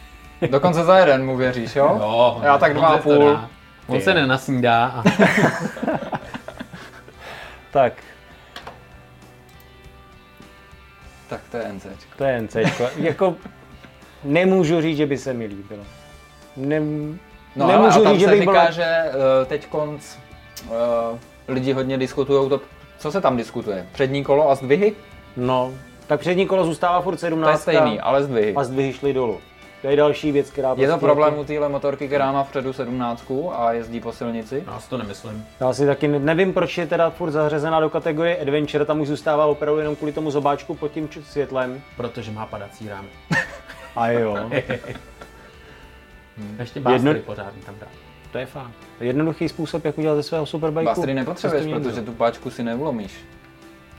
Dokonce 0.50 0.84
za 0.84 0.98
jeden 0.98 1.26
mu 1.26 1.36
věříš, 1.36 1.76
jo? 1.76 1.96
Jo, 2.00 2.40
Já 2.44 2.58
tak 2.58 2.74
dva 2.74 2.86
a 2.88 2.98
půl. 2.98 3.40
On 3.86 4.00
se 4.00 4.14
nenasnídá 4.14 4.86
a 4.86 5.02
Tak, 7.74 7.92
Tak 11.28 11.40
to 11.50 11.56
je 11.56 11.72
NC. 11.72 11.86
to 12.18 12.24
je 12.24 12.40
NCčko. 12.42 12.84
jako, 12.96 13.34
nemůžu 14.24 14.80
říct, 14.80 14.96
že 14.96 15.06
by 15.06 15.18
se 15.18 15.32
mi 15.32 15.46
líbilo. 15.46 15.84
Nem, 16.56 17.18
No 17.56 17.66
nemůžu 17.66 18.00
a 18.00 18.02
tam 18.02 18.12
říct, 18.12 18.20
že 18.20 18.26
se 18.26 18.30
bych 18.30 18.40
říká, 18.40 18.52
byla... 18.52 18.70
že 18.70 19.04
uh, 19.08 19.46
teď 19.46 19.66
konc 19.66 20.16
uh, 20.66 20.74
lidi 21.48 21.72
hodně 21.72 21.98
diskutují 21.98 22.48
to, 22.48 22.60
co 22.98 23.12
se 23.12 23.20
tam 23.20 23.36
diskutuje? 23.36 23.86
Přední 23.92 24.24
kolo 24.24 24.50
a 24.50 24.54
zdvihy? 24.54 24.92
No, 25.36 25.72
tak 26.06 26.20
přední 26.20 26.46
kolo 26.46 26.64
zůstává 26.64 27.00
furt 27.00 27.16
17. 27.16 27.64
To 27.64 27.70
je 27.70 27.76
stejný, 27.76 28.00
ale 28.00 28.22
zdvihy. 28.22 28.54
A 28.54 28.64
zdvihy 28.64 28.92
šly 28.92 29.12
dolů. 29.12 29.40
To 29.84 29.90
je 29.90 29.96
další 29.96 30.32
věc, 30.32 30.50
která 30.50 30.68
Je 30.68 30.74
to 30.74 30.92
prostě 30.92 31.06
problém 31.06 31.28
jako- 31.32 31.40
u 31.42 31.44
téhle 31.44 31.68
motorky, 31.68 32.06
která 32.06 32.32
má 32.32 32.44
vpředu 32.44 32.72
17 32.72 33.52
a 33.56 33.72
jezdí 33.72 34.00
po 34.00 34.12
silnici? 34.12 34.64
já 34.66 34.80
si 34.80 34.88
to 34.90 34.98
nemyslím. 34.98 35.44
Já 35.60 35.72
si 35.72 35.86
taky 35.86 36.08
ne- 36.08 36.18
nevím, 36.18 36.52
proč 36.52 36.78
je 36.78 36.86
teda 36.86 37.10
furt 37.10 37.30
zařazená 37.30 37.80
do 37.80 37.90
kategorie 37.90 38.36
Adventure, 38.36 38.84
tam 38.84 39.00
už 39.00 39.08
zůstává 39.08 39.46
opravdu 39.46 39.78
jenom 39.80 39.96
kvůli 39.96 40.12
tomu 40.12 40.30
zobáčku 40.30 40.74
pod 40.74 40.92
tím 40.92 41.08
č- 41.08 41.22
světlem. 41.22 41.80
Protože 41.96 42.30
má 42.30 42.46
padací 42.46 42.88
rámy. 42.88 43.08
A 43.96 44.08
jo, 44.08 44.50
Ještě 46.58 46.80
bástry 46.80 47.08
Jedno- 47.10 47.22
pořádný 47.22 47.62
tam 47.62 47.74
dá. 47.80 47.86
to 48.32 48.38
je 48.38 48.46
fakt. 48.46 48.70
Jednoduchý 49.00 49.48
způsob, 49.48 49.84
jak 49.84 49.98
udělat 49.98 50.16
ze 50.16 50.22
svého 50.22 50.46
superbajku. 50.46 50.90
Bastry 50.90 51.14
nepotřebuješ, 51.14 51.66
protože 51.72 52.02
tu 52.02 52.12
páčku 52.12 52.50
si 52.50 52.62
neulomíš. 52.62 53.12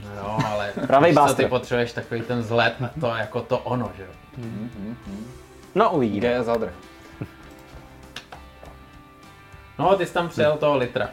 No 0.04 0.10
jo, 0.22 0.38
ale 0.52 0.74
Pravej 0.88 1.12
víš 1.12 1.20
co, 1.28 1.36
ty 1.36 1.46
potřebuješ 1.46 1.94
takový 1.94 2.22
ten 2.22 2.40
vzhled 2.40 2.74
a 2.82 2.90
to 3.00 3.08
jako 3.08 3.42
to 3.42 3.58
ono, 3.60 3.92
že 3.98 4.04
jo. 4.04 4.10
No 5.76 5.92
uvidíme. 5.92 6.28
Je 6.28 6.44
zadr? 6.44 6.74
No, 9.80 9.96
ty 9.98 10.06
jsi 10.06 10.14
tam 10.14 10.30
přijel 10.30 10.58
toho 10.58 10.78
litra. 10.78 11.10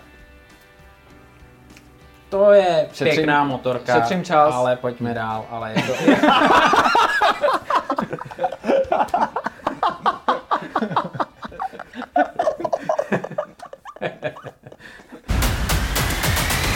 To 2.28 2.52
je 2.52 2.88
Šetřím- 2.92 3.14
pěkná 3.14 3.44
motorka, 3.44 3.94
šetřím 3.94 4.24
čas. 4.24 4.54
ale 4.54 4.76
pojďme 4.76 5.14
dál, 5.14 5.44
ale 5.50 5.72
je 5.76 5.82
to... 5.82 5.92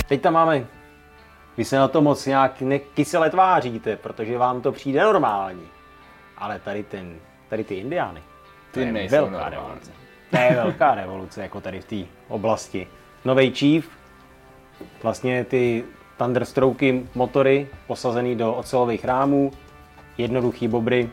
Teď 0.08 0.22
tam 0.22 0.32
máme, 0.34 0.66
vy 1.56 1.64
se 1.64 1.76
na 1.76 1.88
to 1.88 2.00
moc 2.02 2.26
nějak 2.26 2.60
nekysele 2.60 3.30
tváříte, 3.30 3.96
protože 3.96 4.38
vám 4.38 4.60
to 4.60 4.72
přijde 4.72 5.02
normální. 5.02 5.68
Ale 6.38 6.58
tady 6.58 6.82
ten, 6.82 7.16
tady 7.48 7.64
ty 7.64 7.74
indiány, 7.74 8.20
to 8.20 8.80
Ty 8.80 8.80
je 8.80 8.92
nejsou 8.92 9.14
velká 9.16 9.30
normální. 9.30 9.54
revoluce. 9.54 9.90
To 10.30 10.36
je 10.36 10.54
velká 10.54 10.94
revoluce, 10.94 11.42
jako 11.42 11.60
tady 11.60 11.80
v 11.80 11.84
té 11.84 11.96
oblasti. 12.28 12.86
Nový 13.24 13.50
Chief, 13.54 13.88
vlastně 15.02 15.44
ty 15.44 15.84
Thunderstroky 16.18 17.06
motory 17.14 17.68
posazený 17.86 18.36
do 18.36 18.54
ocelových 18.54 19.04
rámů, 19.04 19.50
jednoduchý 20.18 20.68
bobry. 20.68 21.10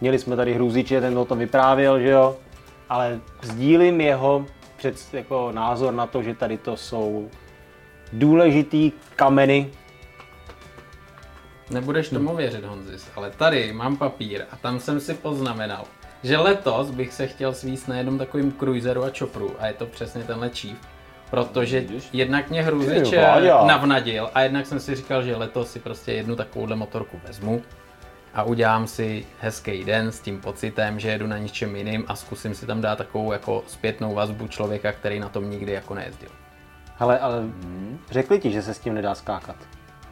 Měli 0.00 0.18
jsme 0.18 0.36
tady 0.36 0.54
Hrůziče, 0.54 1.00
ten 1.00 1.18
o 1.18 1.24
tom 1.24 1.38
vyprávěl, 1.38 2.00
že 2.00 2.10
jo? 2.10 2.36
Ale 2.88 3.20
sdílím 3.42 4.00
jeho 4.00 4.46
před, 4.76 5.14
jako 5.14 5.52
názor 5.52 5.94
na 5.94 6.06
to, 6.06 6.22
že 6.22 6.34
tady 6.34 6.58
to 6.58 6.76
jsou 6.76 7.30
důležitý 8.12 8.92
kameny. 9.16 9.70
Nebudeš 11.70 12.08
tomu 12.08 12.36
věřit, 12.36 12.64
Honzis, 12.64 13.10
ale 13.16 13.30
tady 13.30 13.72
mám 13.72 13.96
papír 13.96 14.44
a 14.50 14.56
tam 14.56 14.80
jsem 14.80 15.00
si 15.00 15.14
poznamenal, 15.14 15.84
že 16.22 16.38
letos 16.38 16.90
bych 16.90 17.12
se 17.12 17.26
chtěl 17.26 17.54
svíst 17.54 17.88
na 17.88 17.96
jednom 17.96 18.18
takovým 18.18 18.52
cruiseru 18.52 19.04
a 19.04 19.10
čopru 19.10 19.56
a 19.58 19.66
je 19.66 19.72
to 19.72 19.86
přesně 19.86 20.24
tenhle 20.24 20.50
Chief. 20.50 20.78
Protože 21.30 21.84
jednak 22.12 22.50
mě 22.50 22.62
Váďa. 23.22 23.66
navnadil 23.66 24.30
a 24.34 24.40
jednak 24.40 24.66
jsem 24.66 24.80
si 24.80 24.94
říkal, 24.94 25.22
že 25.22 25.36
letos 25.36 25.70
si 25.70 25.80
prostě 25.80 26.12
jednu 26.12 26.36
takovouhle 26.36 26.76
motorku 26.76 27.20
vezmu 27.26 27.62
a 28.34 28.42
udělám 28.42 28.86
si 28.86 29.26
hezký 29.40 29.84
den 29.84 30.12
s 30.12 30.20
tím 30.20 30.40
pocitem, 30.40 31.00
že 31.00 31.08
jedu 31.08 31.26
na 31.26 31.38
ničem 31.38 31.76
jiným 31.76 32.04
a 32.08 32.16
zkusím 32.16 32.54
si 32.54 32.66
tam 32.66 32.80
dát 32.80 32.98
takovou 32.98 33.32
jako 33.32 33.64
zpětnou 33.66 34.14
vazbu 34.14 34.48
člověka, 34.48 34.92
který 34.92 35.20
na 35.20 35.28
tom 35.28 35.50
nikdy 35.50 35.72
jako 35.72 35.94
nejezdil. 35.94 36.30
Ale, 36.98 37.18
ale 37.18 37.42
řekli 38.10 38.40
ti, 38.40 38.52
že 38.52 38.62
se 38.62 38.74
s 38.74 38.78
tím 38.78 38.94
nedá 38.94 39.14
skákat. 39.14 39.56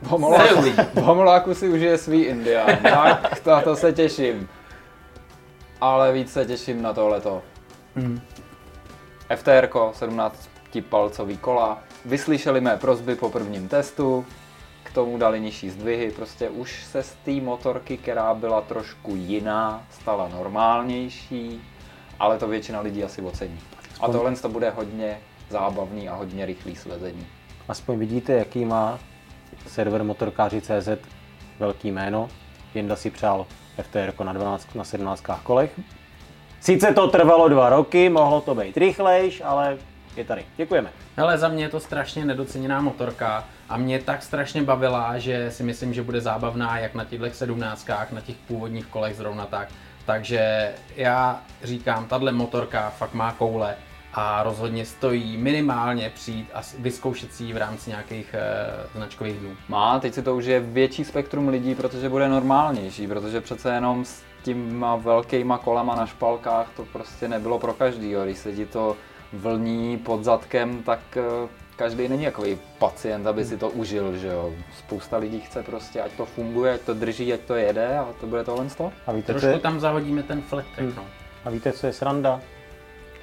V 0.02 0.06
homoláku, 0.06 0.62
v 0.94 1.02
homoláku 1.02 1.54
si 1.54 1.68
užije 1.68 1.98
svý 1.98 2.22
indián, 2.22 2.76
tak 2.82 3.40
to, 3.40 3.60
to 3.64 3.76
se 3.76 3.92
těším. 3.92 4.48
Ale 5.80 6.12
víc 6.12 6.32
se 6.32 6.46
těším 6.46 6.82
na 6.82 6.92
tohleto. 6.92 7.42
FTR 9.36 9.68
17 9.92 10.48
palcový 10.80 11.36
kola. 11.36 11.82
Vyslyšeli 12.04 12.60
mé 12.60 12.76
prozby 12.76 13.14
po 13.14 13.30
prvním 13.30 13.68
testu, 13.68 14.26
k 14.82 14.92
tomu 14.92 15.18
dali 15.18 15.40
nižší 15.40 15.70
zdvihy, 15.70 16.10
prostě 16.10 16.48
už 16.48 16.84
se 16.84 17.02
z 17.02 17.14
té 17.24 17.32
motorky, 17.32 17.96
která 17.96 18.34
byla 18.34 18.60
trošku 18.60 19.16
jiná, 19.16 19.86
stala 19.90 20.28
normálnější, 20.28 21.62
ale 22.18 22.38
to 22.38 22.48
většina 22.48 22.80
lidí 22.80 23.04
asi 23.04 23.22
ocení. 23.22 23.60
A 24.00 24.08
tohle 24.08 24.36
to 24.36 24.48
bude 24.48 24.70
hodně 24.70 25.20
zábavný 25.50 26.08
a 26.08 26.14
hodně 26.14 26.46
rychlý 26.46 26.76
svezení. 26.76 27.26
Aspoň 27.68 27.98
vidíte, 27.98 28.32
jaký 28.32 28.64
má 28.64 28.98
server 29.66 30.04
motorkáři.cz 30.04 30.88
velký 31.59 31.92
jméno. 31.92 32.28
Jenda 32.75 32.97
si 32.97 33.11
přál 33.11 33.47
FTR 33.83 34.25
na 34.25 34.33
12, 34.33 34.75
na 34.75 34.85
17 34.85 35.25
kolech. 35.42 35.80
Sice 36.61 36.94
to 36.94 37.09
trvalo 37.09 37.49
dva 37.49 37.68
roky, 37.68 38.09
mohlo 38.09 38.40
to 38.40 38.54
být 38.54 38.76
rychlejš, 38.76 39.42
ale 39.44 39.78
je 40.16 40.25
tady. 40.25 40.44
Děkujeme. 40.56 40.90
Hele, 41.16 41.38
za 41.38 41.49
mě 41.49 41.64
je 41.64 41.68
to 41.68 41.80
strašně 41.80 42.25
nedoceněná 42.25 42.80
motorka 42.80 43.44
a 43.68 43.76
mě 43.76 43.99
tak 43.99 44.23
strašně 44.23 44.62
bavila, 44.62 45.18
že 45.18 45.50
si 45.50 45.62
myslím, 45.62 45.94
že 45.94 46.02
bude 46.02 46.21
zábavná 46.21 46.78
jak 46.78 46.94
na 46.94 47.04
těchto 47.04 47.30
sedmnáctkách, 47.30 48.12
na 48.12 48.21
těch 48.21 48.37
původních 48.37 48.87
kolech 48.87 49.16
zrovna 49.16 49.47
tak. 49.47 49.68
Takže 50.06 50.73
já 50.97 51.40
říkám, 51.62 52.06
tahle 52.06 52.33
motorka 52.33 52.90
fakt 52.90 53.14
má 53.14 53.33
koule 53.33 53.76
a 54.14 54.42
rozhodně 54.42 54.87
stojí 54.87 55.37
minimálně 55.37 56.11
přijít 56.14 56.50
a 56.54 56.61
vyzkoušet 56.78 57.35
si 57.35 57.44
ji 57.44 57.52
v 57.52 57.56
rámci 57.56 57.90
nějakých 57.90 58.35
e, 58.35 58.97
značkových 58.97 59.37
dnů. 59.37 59.50
Má, 59.68 60.00
teď 60.00 60.14
si 60.14 60.23
to 60.23 60.37
už 60.37 60.44
je 60.44 60.61
větší 60.61 61.04
spektrum 61.04 61.49
lidí, 61.49 61.75
protože 61.75 62.09
bude 62.09 62.28
normálnější, 62.28 63.06
protože 63.09 63.40
přece 63.40 63.75
jenom 63.75 64.04
s 64.04 64.23
těma 64.42 64.97
velkýma 64.97 65.59
kolama 65.59 65.94
na 65.94 66.06
špalkách 66.06 66.71
to 66.76 66.85
prostě 66.85 67.28
nebylo 67.28 67.59
pro 67.59 67.75
každýho. 67.75 68.25
Když 68.25 68.38
se 68.38 68.52
ti 68.52 68.66
to 68.66 68.97
vlní 69.33 69.99
pod 69.99 70.25
zadkem, 70.25 70.83
tak 70.83 71.00
eh, 71.16 71.49
každý 71.76 72.09
není 72.09 72.25
takový 72.25 72.59
pacient, 72.78 73.26
aby 73.26 73.44
si 73.44 73.56
to 73.56 73.71
užil, 73.71 74.16
že 74.16 74.28
jo. 74.28 74.52
Spousta 74.78 75.16
lidí 75.16 75.40
chce 75.40 75.62
prostě, 75.62 76.00
ať 76.00 76.12
to 76.12 76.25
funguje, 76.25 76.75
ať 76.75 76.80
to 76.80 76.94
drží, 76.94 77.33
ať 77.33 77.40
to 77.40 77.54
jede 77.54 77.99
a 77.99 78.09
to 78.21 78.26
bude 78.26 78.44
tohle 78.44 78.71
z 78.71 78.75
toho. 78.75 78.92
A 79.06 79.12
víte, 79.12 79.26
co 79.26 79.33
Trošku 79.40 79.56
je, 79.56 79.59
tam 79.59 79.80
zahodíme 79.80 80.23
ten 80.23 80.42
flat 80.42 80.64
track, 80.76 80.97
no. 80.97 81.04
a 81.44 81.50
víte, 81.50 81.73
co 81.73 81.87
je 81.87 81.92
sranda? 81.92 82.40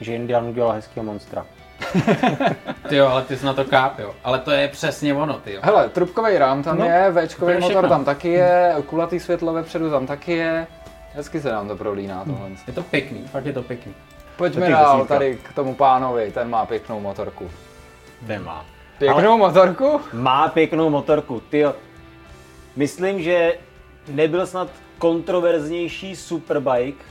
Že 0.02 0.16
Indian 0.16 0.46
udělal 0.48 0.72
hezkého 0.72 1.04
monstra. 1.04 1.46
Ty 2.90 2.96
jo, 2.96 3.08
ale 3.08 3.22
ty 3.22 3.38
jsi 3.38 3.46
na 3.46 3.54
to 3.54 3.66
káp, 3.66 4.00
jo. 4.00 4.16
Ale 4.24 4.40
to 4.40 4.52
je 4.52 4.68
přesně 4.68 5.14
ono, 5.14 5.34
ty 5.34 5.54
jo. 5.54 5.60
Hele, 5.64 5.90
trubkový 5.90 6.38
rám 6.38 6.64
tam 6.64 6.78
No, 6.80 6.86
je, 6.86 7.14
Včkový 7.28 7.54
to 7.54 7.60
motor 7.60 7.70
všechno. 7.72 7.90
tam 7.90 8.06
taky 8.06 8.30
je, 8.30 8.76
kulatý 8.86 9.20
světlo 9.20 9.54
vepředu 9.54 9.90
tam 9.92 10.08
taky 10.08 10.32
je. 10.32 10.68
Hezky 11.14 11.42
se 11.42 11.52
nám 11.52 11.68
to 11.68 11.76
prolíná 11.76 12.26
tohle. 12.26 12.50
Je 12.68 12.74
to 12.74 12.84
pěkný, 12.84 13.28
fakt 13.28 13.46
je 13.46 13.54
to 13.54 13.64
pěkný. 13.64 13.94
Pojďme 14.38 14.62
Taky 14.62 14.72
dál 14.72 15.06
tady 15.06 15.38
k 15.44 15.54
tomu 15.54 15.76
pánovi, 15.76 16.32
ten 16.32 16.50
má 16.50 16.66
pěknou 16.66 17.00
motorku. 17.00 17.50
Ten 18.28 18.44
má. 18.44 18.66
Pěknou 18.98 19.38
motorku? 19.38 20.02
Má 20.14 20.48
pěknou 20.50 20.90
motorku. 20.90 21.42
Tyjo, 21.50 21.76
myslím, 22.76 23.22
že 23.22 23.54
nebyl 24.08 24.46
snad 24.48 24.68
kontroverznější 24.98 26.16
superbike, 26.16 27.04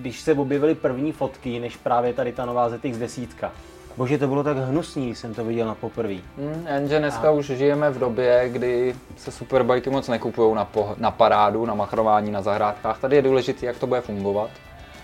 když 0.00 0.20
se 0.20 0.34
objevily 0.34 0.74
první 0.74 1.12
fotky, 1.12 1.60
než 1.60 1.76
právě 1.76 2.12
tady 2.12 2.32
ta 2.32 2.44
nová 2.44 2.68
ZX 2.68 2.98
desítka. 2.98 3.52
Bože, 3.96 4.18
to 4.18 4.28
bylo 4.28 4.44
tak 4.44 4.56
hnusný, 4.56 5.06
když 5.06 5.18
jsem 5.18 5.34
to 5.34 5.44
viděl 5.44 5.66
na 5.66 5.74
poprvé. 5.74 6.16
Hmm, 6.36 6.66
jenže 6.74 6.98
dneska 6.98 7.30
už 7.30 7.46
žijeme 7.46 7.90
v 7.90 7.98
době, 7.98 8.48
kdy 8.48 8.94
se 9.16 9.32
superbajky 9.32 9.90
moc 9.90 10.08
nekupují 10.08 10.54
na, 10.54 10.64
po, 10.64 10.94
na 10.98 11.10
parádu, 11.10 11.66
na 11.66 11.74
machrování 11.74 12.30
na 12.30 12.42
zahrádkách. 12.42 13.00
Tady 13.00 13.16
je 13.16 13.22
důležité, 13.22 13.66
jak 13.66 13.78
to 13.78 13.86
bude 13.86 14.00
fungovat. 14.00 14.50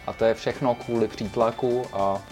A 0.06 0.12
to 0.12 0.24
je 0.24 0.34
všechno 0.34 0.74
kvůli 0.74 1.08
přítlaku 1.08 1.82
a 1.92 2.22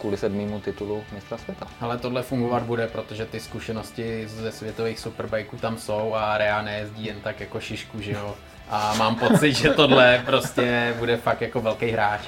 kvůli 0.00 0.16
sedmému 0.16 0.60
titulu 0.60 1.02
mistra 1.14 1.38
světa. 1.38 1.66
Ale 1.80 1.98
tohle 1.98 2.22
fungovat 2.22 2.62
bude, 2.62 2.86
protože 2.86 3.26
ty 3.26 3.40
zkušenosti 3.40 4.28
ze 4.28 4.52
světových 4.52 5.00
superbikeů 5.00 5.58
tam 5.58 5.78
jsou 5.78 6.14
a 6.14 6.38
Rea 6.38 6.62
nejezdí 6.62 7.04
jen 7.04 7.20
tak 7.20 7.40
jako 7.40 7.60
šišku, 7.60 8.00
že 8.00 8.12
jo. 8.12 8.34
A 8.68 8.94
mám 8.94 9.16
pocit, 9.16 9.52
že 9.52 9.70
tohle 9.70 10.22
prostě 10.26 10.94
bude 10.98 11.16
fakt 11.16 11.40
jako 11.40 11.60
velký 11.60 11.90
hráč. 11.90 12.20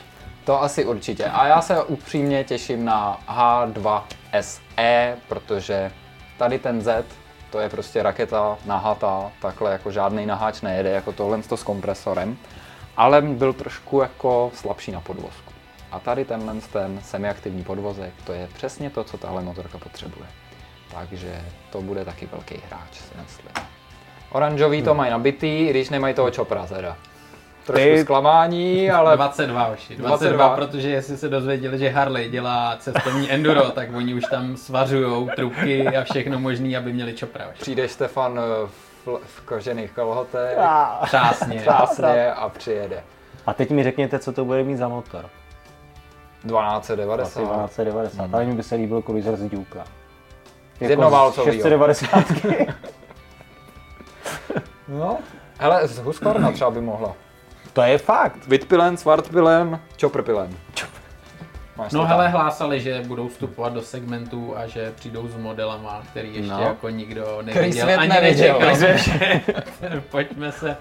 To 0.44 0.62
asi 0.62 0.84
určitě. 0.84 1.24
A 1.24 1.46
já 1.46 1.62
se 1.62 1.82
upřímně 1.82 2.44
těším 2.44 2.84
na 2.84 3.20
H2 3.28 4.02
SE, 4.40 5.16
protože 5.28 5.90
tady 6.38 6.58
ten 6.58 6.80
Z, 6.80 7.04
to 7.50 7.60
je 7.60 7.68
prostě 7.68 8.02
raketa 8.02 8.58
nahatá, 8.66 9.30
takhle 9.40 9.72
jako 9.72 9.90
žádný 9.90 10.26
naháč 10.26 10.60
nejede, 10.60 10.90
jako 10.90 11.12
tohle 11.12 11.42
s 11.42 11.62
kompresorem, 11.62 12.36
ale 12.96 13.22
byl 13.22 13.52
trošku 13.52 14.00
jako 14.00 14.50
slabší 14.54 14.92
na 14.92 15.00
podvozku. 15.00 15.52
A 15.92 15.98
tady 15.98 16.24
tenhle 16.24 16.54
ten 16.72 17.00
semiaktivní 17.02 17.64
podvozek, 17.64 18.12
to 18.24 18.32
je 18.32 18.48
přesně 18.54 18.90
to, 18.90 19.04
co 19.04 19.18
tahle 19.18 19.42
motorka 19.42 19.78
potřebuje. 19.78 20.26
Takže 20.94 21.42
to 21.70 21.82
bude 21.82 22.04
taky 22.04 22.26
velký 22.26 22.62
hráč, 22.68 22.94
si 22.94 23.14
myslím. 23.22 23.66
Oranžový 24.34 24.82
to 24.82 24.94
mají 24.94 25.10
nabitý, 25.10 25.46
i 25.66 25.70
když 25.70 25.90
nemají 25.90 26.14
toho 26.14 26.30
čopra 26.30 26.66
teda. 26.66 26.96
Trošku 27.66 27.84
Ty- 27.84 28.02
zklamání, 28.02 28.90
ale 28.90 29.16
22 29.16 29.68
už. 29.68 29.88
22, 29.88 30.08
22. 30.08 30.48
protože 30.56 30.90
jestli 30.90 31.16
se 31.16 31.28
dozvěděli, 31.28 31.78
že 31.78 31.88
Harley 31.88 32.28
dělá 32.28 32.76
cestovní 32.80 33.30
enduro, 33.32 33.62
tak 33.70 33.88
oni 33.96 34.14
už 34.14 34.22
tam 34.30 34.56
svařujou 34.56 35.28
trubky 35.36 35.88
a 35.88 36.04
všechno 36.04 36.40
možné, 36.40 36.76
aby 36.76 36.92
měli 36.92 37.12
čopra. 37.14 37.44
už. 37.52 37.60
přijde 37.60 37.88
Stefan 37.88 38.38
eh, 38.38 38.66
v, 39.06 39.20
v 39.26 39.40
kožených 39.40 39.90
kolhotech, 39.92 40.58
A, 40.58 41.00
Přásně. 41.04 41.58
krásně 41.60 42.32
a 42.32 42.48
přijede. 42.48 43.02
a 43.46 43.52
teď 43.54 43.70
mi 43.70 43.82
řekněte, 43.84 44.18
co 44.18 44.32
to 44.32 44.44
bude 44.44 44.62
mít 44.64 44.76
za 44.76 44.88
motor. 44.88 45.24
1290. 46.42 47.40
Asi 47.40 47.40
1290. 47.40 48.34
Ale 48.34 48.44
mi 48.44 48.54
by 48.54 48.62
se 48.62 48.74
líbil 48.74 49.02
kolizor 49.02 49.36
z 49.36 49.42
Duka. 49.48 49.78
Jako 49.78 50.86
Z 50.86 50.90
jednoválcovýho. 50.90 51.52
690. 51.54 52.10
No. 54.88 55.18
Hele, 55.58 55.88
z 55.88 55.98
Husqvarna 55.98 56.52
třeba 56.52 56.70
by 56.70 56.80
mohla. 56.80 57.12
to 57.72 57.82
je 57.82 57.98
fakt. 57.98 58.46
Vitpilen, 58.46 58.96
Svartpilen, 58.96 59.80
Chopperpilen. 60.00 60.50
Máš 61.76 61.92
No 61.92 62.00
tam. 62.00 62.08
hele, 62.08 62.28
hlásali, 62.28 62.80
že 62.80 63.02
budou 63.06 63.28
vstupovat 63.28 63.72
do 63.72 63.82
segmentu 63.82 64.54
a 64.56 64.66
že 64.66 64.92
přijdou 64.96 65.28
s 65.28 65.36
modelama, 65.36 66.02
který 66.10 66.34
ještě 66.36 66.50
No. 66.52 66.60
jako 66.62 66.88
nikdo 66.88 67.38
neviděl 67.42 68.00
ani 68.00 68.08
neviděl. 68.08 68.58
nečekal. 68.80 70.00
Pojďme 70.10 70.52
se 70.52 70.76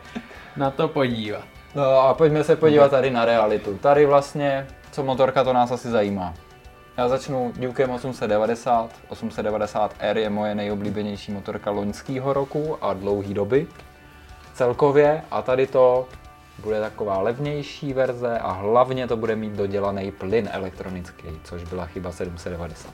na 0.58 0.72
to 0.72 0.88
podívat. 0.88 1.44
No 1.76 2.00
a 2.00 2.14
pojďme 2.14 2.44
se 2.44 2.56
podívat 2.56 2.92
tady 2.92 3.12
na 3.12 3.26
realitu. 3.26 3.78
Tady 3.78 4.06
vlastně, 4.06 4.68
co 4.92 5.04
motorka, 5.04 5.44
to 5.44 5.54
nás 5.54 5.72
asi 5.72 5.90
zajímá. 5.90 6.34
Já 6.98 7.08
začnu 7.10 7.54
Dukem 7.60 7.90
890. 7.90 8.90
890R 9.10 10.18
je 10.18 10.30
moje 10.30 10.56
nejoblíbenější 10.56 11.32
motorka 11.32 11.72
loňského 11.72 12.34
roku 12.34 12.78
a 12.82 12.94
dlouhý 12.94 13.34
doby 13.34 13.68
celkově. 14.54 15.22
A 15.32 15.42
tady 15.42 15.68
to 15.68 16.08
bude 16.60 16.80
taková 16.82 17.20
levnější 17.22 17.94
verze 17.94 18.40
a 18.40 18.52
hlavně 18.52 19.08
to 19.08 19.18
bude 19.18 19.36
mít 19.36 19.54
dodělaný 19.54 20.12
plyn 20.12 20.50
elektronický, 20.52 21.28
což 21.44 21.64
byla 21.64 21.86
chyba 21.86 22.12
790. 22.12 22.94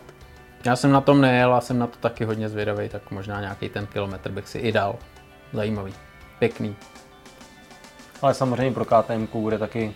Já 0.66 0.76
jsem 0.76 0.92
na 0.92 1.02
tom 1.02 1.22
nejel 1.22 1.54
a 1.56 1.62
jsem 1.62 1.80
na 1.80 1.88
to 1.88 1.98
taky 2.00 2.26
hodně 2.26 2.50
zvědavý, 2.50 2.90
tak 2.90 3.12
možná 3.12 3.42
nějaký 3.42 3.70
ten 3.70 3.88
kilometr 3.88 4.32
bych 4.32 4.48
si 4.48 4.58
i 4.58 4.72
dal. 4.72 4.96
Zajímavý. 5.54 5.94
Pěkný. 6.40 6.76
Ale 8.22 8.34
samozřejmě 8.34 8.72
pro 8.74 8.86
KTM 8.86 9.28
bude 9.34 9.58
taky 9.58 9.94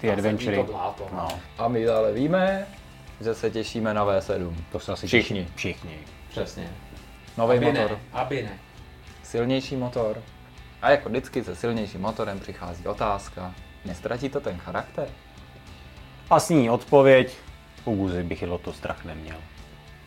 ty 0.00 0.10
adventury. 0.12 0.66
No. 1.12 1.28
A 1.58 1.68
my 1.68 1.88
ale 1.88 2.12
víme, 2.12 2.66
že 3.20 3.34
se 3.34 3.50
těšíme 3.50 3.94
na 3.94 4.06
V7. 4.06 4.54
To 4.72 4.80
se 4.80 4.92
asi 4.92 5.06
Všichni. 5.06 5.44
těší- 5.44 5.54
Všichni. 5.56 5.98
Přesně. 6.30 6.70
Nový 7.38 7.56
aby 7.56 7.66
motor. 7.66 7.90
ne, 7.90 7.98
aby 8.12 8.42
ne. 8.42 8.58
Silnější 9.26 9.76
motor. 9.76 10.22
A 10.82 10.90
jako 10.90 11.08
vždycky 11.08 11.44
se 11.44 11.56
silnějším 11.56 12.00
motorem 12.00 12.40
přichází 12.40 12.86
otázka, 12.86 13.54
nestratí 13.84 14.28
to 14.28 14.40
ten 14.40 14.58
charakter? 14.58 15.08
A 16.30 16.40
s 16.40 16.48
ní 16.48 16.70
odpověď, 16.70 17.36
u 17.84 17.94
Guzy 17.94 18.22
bych 18.22 18.42
o 18.42 18.58
to 18.58 18.72
strach 18.72 19.04
neměl. 19.04 19.36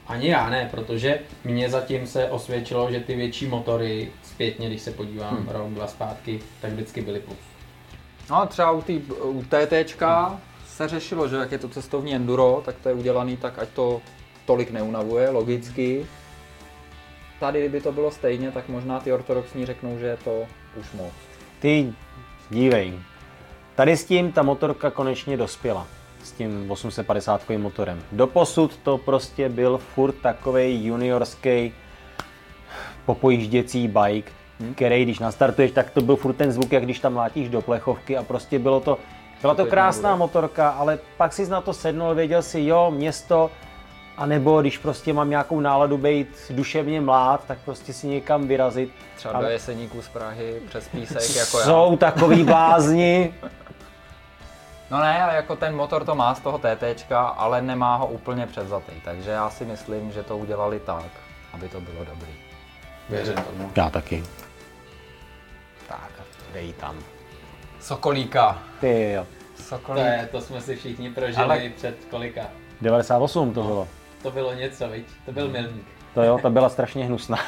Ani 0.08 0.28
já 0.28 0.50
ne, 0.50 0.68
protože 0.72 1.20
mně 1.44 1.70
zatím 1.70 2.08
se 2.08 2.30
osvědčilo, 2.30 2.92
že 2.92 3.00
ty 3.00 3.16
větší 3.16 3.48
motory, 3.48 4.12
zpětně, 4.24 4.68
když 4.68 4.82
se 4.82 4.92
podívám 4.92 5.38
hmm. 5.38 5.50
rok, 5.50 5.70
dva 5.70 5.88
zpátky, 5.88 6.40
tak 6.62 6.72
vždycky 6.72 7.02
byly 7.02 7.20
plus. 7.20 7.38
No 8.30 8.36
a 8.36 8.46
třeba 8.46 8.72
u, 8.72 8.82
tý, 8.82 9.02
u 9.24 9.44
TTčka 9.44 10.42
se 10.68 10.88
řešilo, 10.88 11.28
že 11.28 11.36
jak 11.36 11.52
je 11.52 11.58
to 11.58 11.70
cestovní 11.70 12.16
enduro, 12.16 12.62
tak 12.66 12.76
to 12.84 12.90
je 12.90 12.96
udělaný 12.96 13.38
tak, 13.38 13.60
ať 13.60 13.70
to 13.70 14.02
tolik 14.46 14.72
neunavuje, 14.72 15.30
logicky. 15.30 16.06
Tady, 17.40 17.60
kdyby 17.60 17.82
to 17.82 17.92
bylo 17.92 18.12
stejně, 18.12 18.52
tak 18.52 18.70
možná 18.70 19.00
ty 19.00 19.14
ortodoxní 19.14 19.66
řeknou, 19.66 19.98
že 19.98 20.06
je 20.06 20.18
to 20.18 20.46
už 20.80 20.92
moc. 20.94 21.14
Ty, 21.60 21.94
dívej, 22.50 22.94
tady 23.76 23.98
s 23.98 24.06
tím 24.06 24.32
ta 24.32 24.44
motorka 24.44 24.92
konečně 24.92 25.38
dospěla. 25.38 25.88
S 26.24 26.32
tím 26.32 26.72
850 26.72 27.50
motorem. 27.58 28.04
Doposud 28.12 28.78
to 28.78 28.98
prostě 28.98 29.50
byl 29.50 29.78
furt 29.78 30.16
takový 30.22 30.86
juniorský 30.86 31.74
popojížděcí 33.06 33.88
bike, 33.88 34.32
který 34.76 35.04
když 35.04 35.20
nastartuješ, 35.20 35.72
tak 35.72 35.90
to 35.90 36.02
byl 36.02 36.16
furt 36.16 36.34
ten 36.34 36.52
zvuk, 36.52 36.72
jak 36.72 36.84
když 36.84 37.00
tam 37.00 37.16
látíš 37.16 37.50
do 37.50 37.62
plechovky 37.62 38.18
a 38.18 38.24
prostě 38.24 38.60
bylo 38.60 38.80
to, 38.80 38.98
byla 39.42 39.56
to 39.56 39.66
krásná 39.66 40.16
motorka, 40.16 40.70
ale 40.70 41.00
pak 41.18 41.34
si 41.34 41.48
na 41.48 41.62
to 41.62 41.74
sednul, 41.74 42.16
věděl 42.16 42.42
si, 42.42 42.62
jo, 42.62 42.92
město, 42.92 43.52
a 44.20 44.26
nebo 44.26 44.62
když 44.62 44.78
prostě 44.78 45.14
mám 45.14 45.30
nějakou 45.30 45.60
náladu 45.60 45.98
být 45.98 46.28
duševně 46.50 47.02
mlád, 47.02 47.44
tak 47.48 47.58
prostě 47.66 47.94
si 47.94 48.08
někam 48.08 48.48
vyrazit. 48.48 48.92
Třeba 49.16 49.34
Ale- 49.34 49.46
do 49.46 49.52
Jeseníků 49.52 50.02
z 50.02 50.08
Prahy 50.08 50.62
přes 50.68 50.88
písek 50.88 51.36
jako 51.36 51.60
já. 51.60 51.66
Jsou 51.66 51.98
takový 51.98 52.44
blázni. 52.44 53.34
No 54.92 55.00
ne, 55.00 55.24
ale 55.24 55.36
jako 55.36 55.56
ten 55.56 55.76
motor 55.76 56.06
to 56.06 56.16
má 56.16 56.36
z 56.36 56.40
toho 56.40 56.60
TTčka, 56.60 57.20
ale 57.28 57.62
nemá 57.62 57.96
ho 57.96 58.08
úplně 58.08 58.48
převzatý, 58.48 58.92
takže 59.06 59.30
já 59.32 59.50
si 59.50 59.66
myslím, 59.66 60.12
že 60.12 60.24
to 60.24 60.38
udělali 60.38 60.80
tak, 60.80 61.06
aby 61.54 61.70
to 61.70 61.82
bylo 61.82 62.06
dobrý. 62.06 62.32
Věřím 63.10 63.34
tomu. 63.36 63.72
Já 63.76 63.90
taky. 63.90 64.24
Tak, 65.88 66.12
dej 66.54 66.74
tam. 66.74 66.96
Sokolíka. 67.80 68.58
Ty 68.82 69.12
jo. 69.12 69.26
To, 69.58 69.64
Sokolík. 69.64 70.04
je, 70.06 70.30
to 70.32 70.42
jsme 70.42 70.62
si 70.62 70.76
všichni 70.76 71.10
prožili 71.10 71.44
Ale- 71.44 71.70
před 71.76 72.06
kolika. 72.10 72.42
98 72.82 73.54
to 73.54 73.64
bylo. 73.64 73.88
To 74.22 74.32
bylo 74.32 74.54
něco, 74.54 74.88
viď? 74.90 75.06
To 75.26 75.32
byl 75.32 75.48
milník. 75.48 75.86
To 76.14 76.24
jo, 76.24 76.40
ta 76.42 76.50
byla 76.50 76.70
strašně 76.70 77.06
hnusná. 77.06 77.38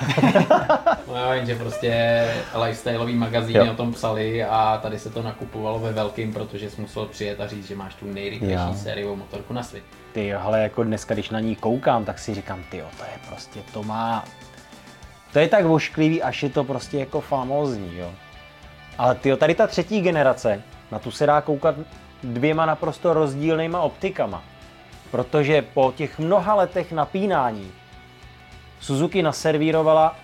No 1.07 1.15
já 1.17 1.33
vím, 1.33 1.45
že 1.45 1.55
prostě 1.55 2.25
lifestyleový 2.63 3.15
magazíny 3.15 3.59
Jo. 3.59 3.71
o 3.71 3.75
tom 3.75 3.93
psali 3.93 4.43
a 4.43 4.79
tady 4.81 4.99
se 4.99 5.09
to 5.09 5.21
nakupovalo 5.21 5.79
ve 5.79 5.91
velkým, 5.91 6.33
protože 6.33 6.69
jsi 6.69 6.81
musel 6.81 7.05
přijet 7.05 7.41
a 7.41 7.47
říct, 7.47 7.67
že 7.67 7.75
máš 7.75 7.95
tu 7.95 8.05
nejrychlejší 8.05 8.53
Jo. 8.67 8.73
sériovou 8.75 9.15
motorku 9.15 9.53
na 9.53 9.63
světě. 9.63 9.85
Ty 10.13 10.27
jo, 10.27 10.39
ale 10.43 10.61
jako 10.63 10.83
dneska, 10.83 11.13
když 11.13 11.29
na 11.29 11.39
ní 11.39 11.55
koukám, 11.55 12.05
tak 12.05 12.19
si 12.19 12.33
říkám, 12.33 12.63
ty 12.71 12.77
jo, 12.77 12.85
to 12.97 13.03
je 13.03 13.09
prostě, 13.29 13.59
to 13.73 13.83
má... 13.83 14.23
To 15.33 15.39
je 15.39 15.47
tak 15.47 15.65
vošklivý, 15.65 16.23
až 16.23 16.43
je 16.43 16.49
to 16.49 16.63
prostě 16.63 16.97
jako 16.97 17.21
famózní, 17.21 17.97
jo. 17.97 18.11
Ale 18.97 19.15
ty 19.15 19.35
tady 19.37 19.55
ta 19.55 19.67
třetí 19.67 20.01
generace, 20.01 20.61
na 20.91 20.99
tu 20.99 21.11
se 21.11 21.25
dá 21.25 21.41
koukat 21.41 21.75
dvěma 22.23 22.65
naprosto 22.65 23.13
rozdílnýma 23.13 23.81
optikama. 23.81 24.43
Protože 25.11 25.61
po 25.61 25.93
těch 25.95 26.19
mnoha 26.19 26.55
letech 26.55 26.91
napínání 26.91 27.71
Suzuki 28.79 29.23
naservírovala 29.23 30.15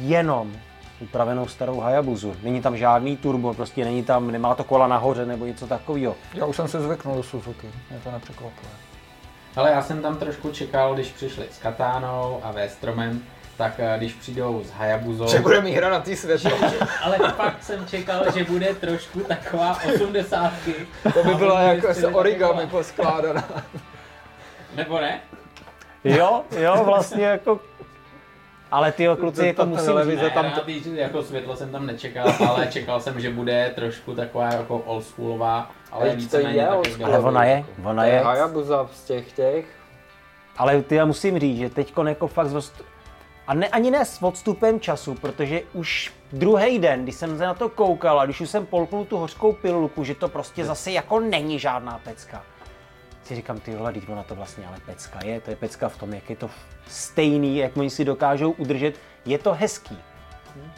jenom 0.00 0.52
upravenou 1.00 1.48
starou 1.48 1.80
Hayabusu. 1.80 2.36
Není 2.42 2.60
tam 2.62 2.76
žádný 2.76 3.16
turbo, 3.16 3.54
prostě 3.54 3.84
není 3.84 4.04
tam, 4.04 4.30
nemá 4.30 4.54
to 4.54 4.64
kola 4.64 4.86
nahoře 4.86 5.26
nebo 5.26 5.46
něco 5.46 5.66
takového. 5.66 6.14
Já 6.34 6.46
už 6.46 6.56
jsem 6.56 6.68
se 6.68 6.80
zvyknul 6.80 7.16
do 7.16 7.22
Suzuki, 7.22 7.70
mě 7.90 8.00
to 8.04 8.10
nepřekvapuje. 8.10 8.70
Ale 9.56 9.70
já 9.70 9.82
jsem 9.82 10.02
tam 10.02 10.16
trošku 10.16 10.50
čekal, 10.50 10.94
když 10.94 11.08
přišli 11.08 11.44
s 11.50 11.58
Katánou 11.58 12.40
a 12.42 12.52
Westromem, 12.52 13.22
tak 13.56 13.72
eh, 13.78 13.94
když 13.98 14.12
přijdou 14.12 14.62
s 14.64 14.70
Hayabuzou, 14.70 15.28
Že 15.28 15.40
bude 15.40 15.60
mít 15.60 15.74
hra 15.74 15.90
na 15.90 16.00
té 16.00 16.16
světě. 16.16 16.50
ale 17.02 17.18
fakt 17.18 17.62
jsem 17.62 17.86
čekal, 17.86 18.24
že 18.34 18.44
bude 18.44 18.74
trošku 18.74 19.20
taková 19.20 19.78
osmdesátky. 19.94 20.74
To 21.14 21.24
by 21.24 21.34
bylo 21.34 21.56
A 21.56 21.62
jako 21.62 21.94
se 21.94 22.06
origami 22.06 22.66
poskládaná. 22.66 23.44
Nebo 24.74 25.00
ne? 25.00 25.20
Jo, 26.04 26.42
jo, 26.58 26.84
vlastně 26.84 27.24
jako... 27.24 27.60
Ale 28.70 28.92
ty 28.92 29.08
kluci, 29.20 29.46
jako 29.46 29.62
Ta 29.62 29.64
musím 29.64 29.86
televize 29.86 30.30
tam 30.30 30.44
Ne, 30.44 30.52
tý, 30.64 30.82
jako 30.96 31.22
světlo 31.22 31.56
jsem 31.56 31.72
tam 31.72 31.86
nečekal, 31.86 32.34
ale 32.48 32.66
čekal 32.66 33.00
jsem, 33.00 33.20
že 33.20 33.30
bude 33.30 33.72
trošku 33.74 34.14
taková 34.14 34.52
jako 34.52 34.78
oldschoolová, 34.78 35.70
ale 35.90 36.10
Teď 36.10 36.30
to 36.30 36.36
je 36.38 36.68
ale 37.04 37.18
ona 37.18 37.44
je, 37.44 37.64
ona 37.84 38.04
je. 38.04 38.20
Hayabusa 38.20 38.88
z 38.92 39.04
těch 39.04 39.32
těch. 39.32 39.64
Ale 40.56 40.82
ty 40.82 40.94
já 40.94 41.04
musím 41.04 41.38
říct, 41.38 41.58
že 41.58 41.70
teď 41.70 41.92
jako 42.08 42.26
fakt 42.26 42.46
odstu- 42.46 42.84
a 43.46 43.54
ne, 43.54 43.68
ani 43.68 43.90
ne 43.90 44.04
s 44.04 44.22
odstupem 44.22 44.80
času, 44.80 45.14
protože 45.14 45.62
už 45.72 46.12
druhý 46.32 46.78
den, 46.78 47.02
když 47.02 47.14
jsem 47.14 47.38
se 47.38 47.44
na 47.44 47.54
to 47.54 47.68
koukal 47.68 48.20
a 48.20 48.24
když 48.24 48.40
už 48.40 48.50
jsem 48.50 48.66
polknul 48.66 49.04
tu 49.04 49.16
hořkou 49.16 49.52
pilulku, 49.52 50.04
že 50.04 50.14
to 50.14 50.28
prostě 50.28 50.64
zase 50.64 50.90
jako 50.90 51.20
není 51.20 51.58
žádná 51.58 52.00
pecka, 52.04 52.42
si 53.24 53.34
říkám, 53.34 53.60
ty 53.60 53.76
vole, 53.76 53.92
teď 53.92 54.08
ona 54.08 54.22
to 54.22 54.34
vlastně 54.34 54.66
ale 54.66 54.76
pecka 54.86 55.18
je, 55.24 55.40
to 55.40 55.50
je 55.50 55.56
pecka 55.56 55.88
v 55.88 55.96
tom, 55.96 56.12
jak 56.12 56.30
je 56.30 56.36
to 56.36 56.50
stejný, 56.88 57.56
jak 57.56 57.76
oni 57.76 57.90
si 57.90 58.04
dokážou 58.04 58.50
udržet, 58.50 58.94
je 59.24 59.38
to 59.38 59.54
hezký. 59.54 59.98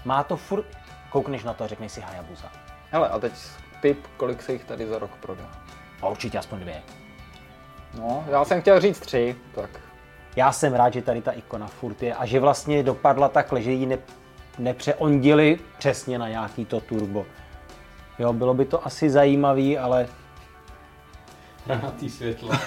Má 0.05 0.25
to 0.25 0.37
furt, 0.37 0.67
koukneš 1.11 1.45
na 1.45 1.55
to 1.55 1.65
a 1.65 1.67
řekneš 1.67 1.93
si 1.93 2.01
Hayabusa. 2.01 2.53
Hele, 2.91 3.09
a 3.09 3.19
teď 3.19 3.33
tip, 3.83 4.07
kolik 4.17 4.43
se 4.43 4.53
jich 4.53 4.65
tady 4.65 4.87
za 4.87 4.99
rok 4.99 5.11
prodá. 5.11 5.51
A 6.03 6.09
určitě 6.09 6.39
aspoň 6.39 6.61
dvě. 6.61 6.83
No, 7.99 8.25
já 8.31 8.45
jsem 8.45 8.61
chtěl 8.61 8.81
říct 8.81 9.01
tři, 9.01 9.37
tak 9.55 9.71
Já 10.37 10.53
jsem 10.53 10.75
rád, 10.75 10.93
že 10.93 11.03
tady 11.03 11.23
ta 11.23 11.33
ikona 11.33 11.67
furt 11.67 12.03
je 12.03 12.15
a 12.15 12.27
že 12.27 12.41
vlastně 12.41 12.83
dopadla 12.83 13.29
takhle, 13.29 13.63
že 13.63 13.73
ji 13.73 13.87
ne, 13.87 13.99
nepřeondili 14.59 15.59
přesně 15.79 16.19
na 16.19 16.29
nějaký 16.29 16.65
to 16.65 16.81
turbo. 16.81 17.27
Jo, 18.19 18.33
bylo 18.33 18.55
by 18.55 18.65
to 18.65 18.87
asi 18.87 19.11
zajímavý, 19.11 19.79
ale 19.79 20.09
Hranatý 21.67 22.11
světlo. 22.11 22.51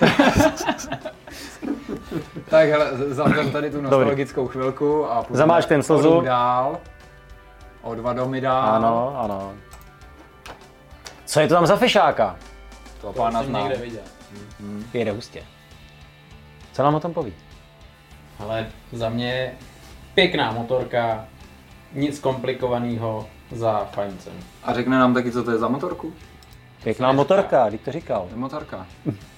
Tak 2.49 2.69
hele, 2.69 2.91
zavřem 2.97 3.51
tady 3.51 3.71
tu 3.71 3.81
nostalgickou 3.81 4.47
chvilku 4.47 5.05
a 5.11 5.23
půjdeme 5.23 5.37
Zamáč 5.37 5.65
ten 5.65 5.83
slzu. 5.83 6.21
dál. 6.21 6.77
O 7.81 7.95
dva 7.95 8.13
domy 8.13 8.41
dál. 8.41 8.75
ano, 8.75 9.19
ano. 9.19 9.53
Co 11.25 11.39
je 11.39 11.47
to 11.47 11.53
tam 11.53 11.65
za 11.65 11.75
fešáka? 11.75 12.35
To 13.01 13.07
To 13.07 13.13
pána 13.13 13.39
jsem 13.39 13.49
znám. 13.49 13.63
někde 13.69 13.83
viděl. 13.85 14.01
Jede 14.93 15.11
hustě. 15.11 15.43
Co 16.73 16.83
nám 16.83 16.95
o 16.95 16.99
tom 16.99 17.13
poví? 17.13 17.33
Ale 18.39 18.67
za 18.91 19.09
mě 19.09 19.51
pěkná 20.13 20.51
motorka, 20.51 21.25
nic 21.93 22.19
komplikovaného 22.19 23.27
za 23.51 23.85
fajn 23.91 24.17
cenu. 24.17 24.35
A 24.63 24.73
řekne 24.73 24.99
nám 24.99 25.13
taky, 25.13 25.31
co 25.31 25.43
to 25.43 25.51
je 25.51 25.57
za 25.57 25.67
motorku? 25.67 26.13
Pěkná 26.83 27.11
motorka, 27.11 27.69
když 27.69 27.81
to 27.81 27.91
říkal. 27.91 28.21
To 28.21 28.29
je 28.35 28.39
motorka. 28.39 28.87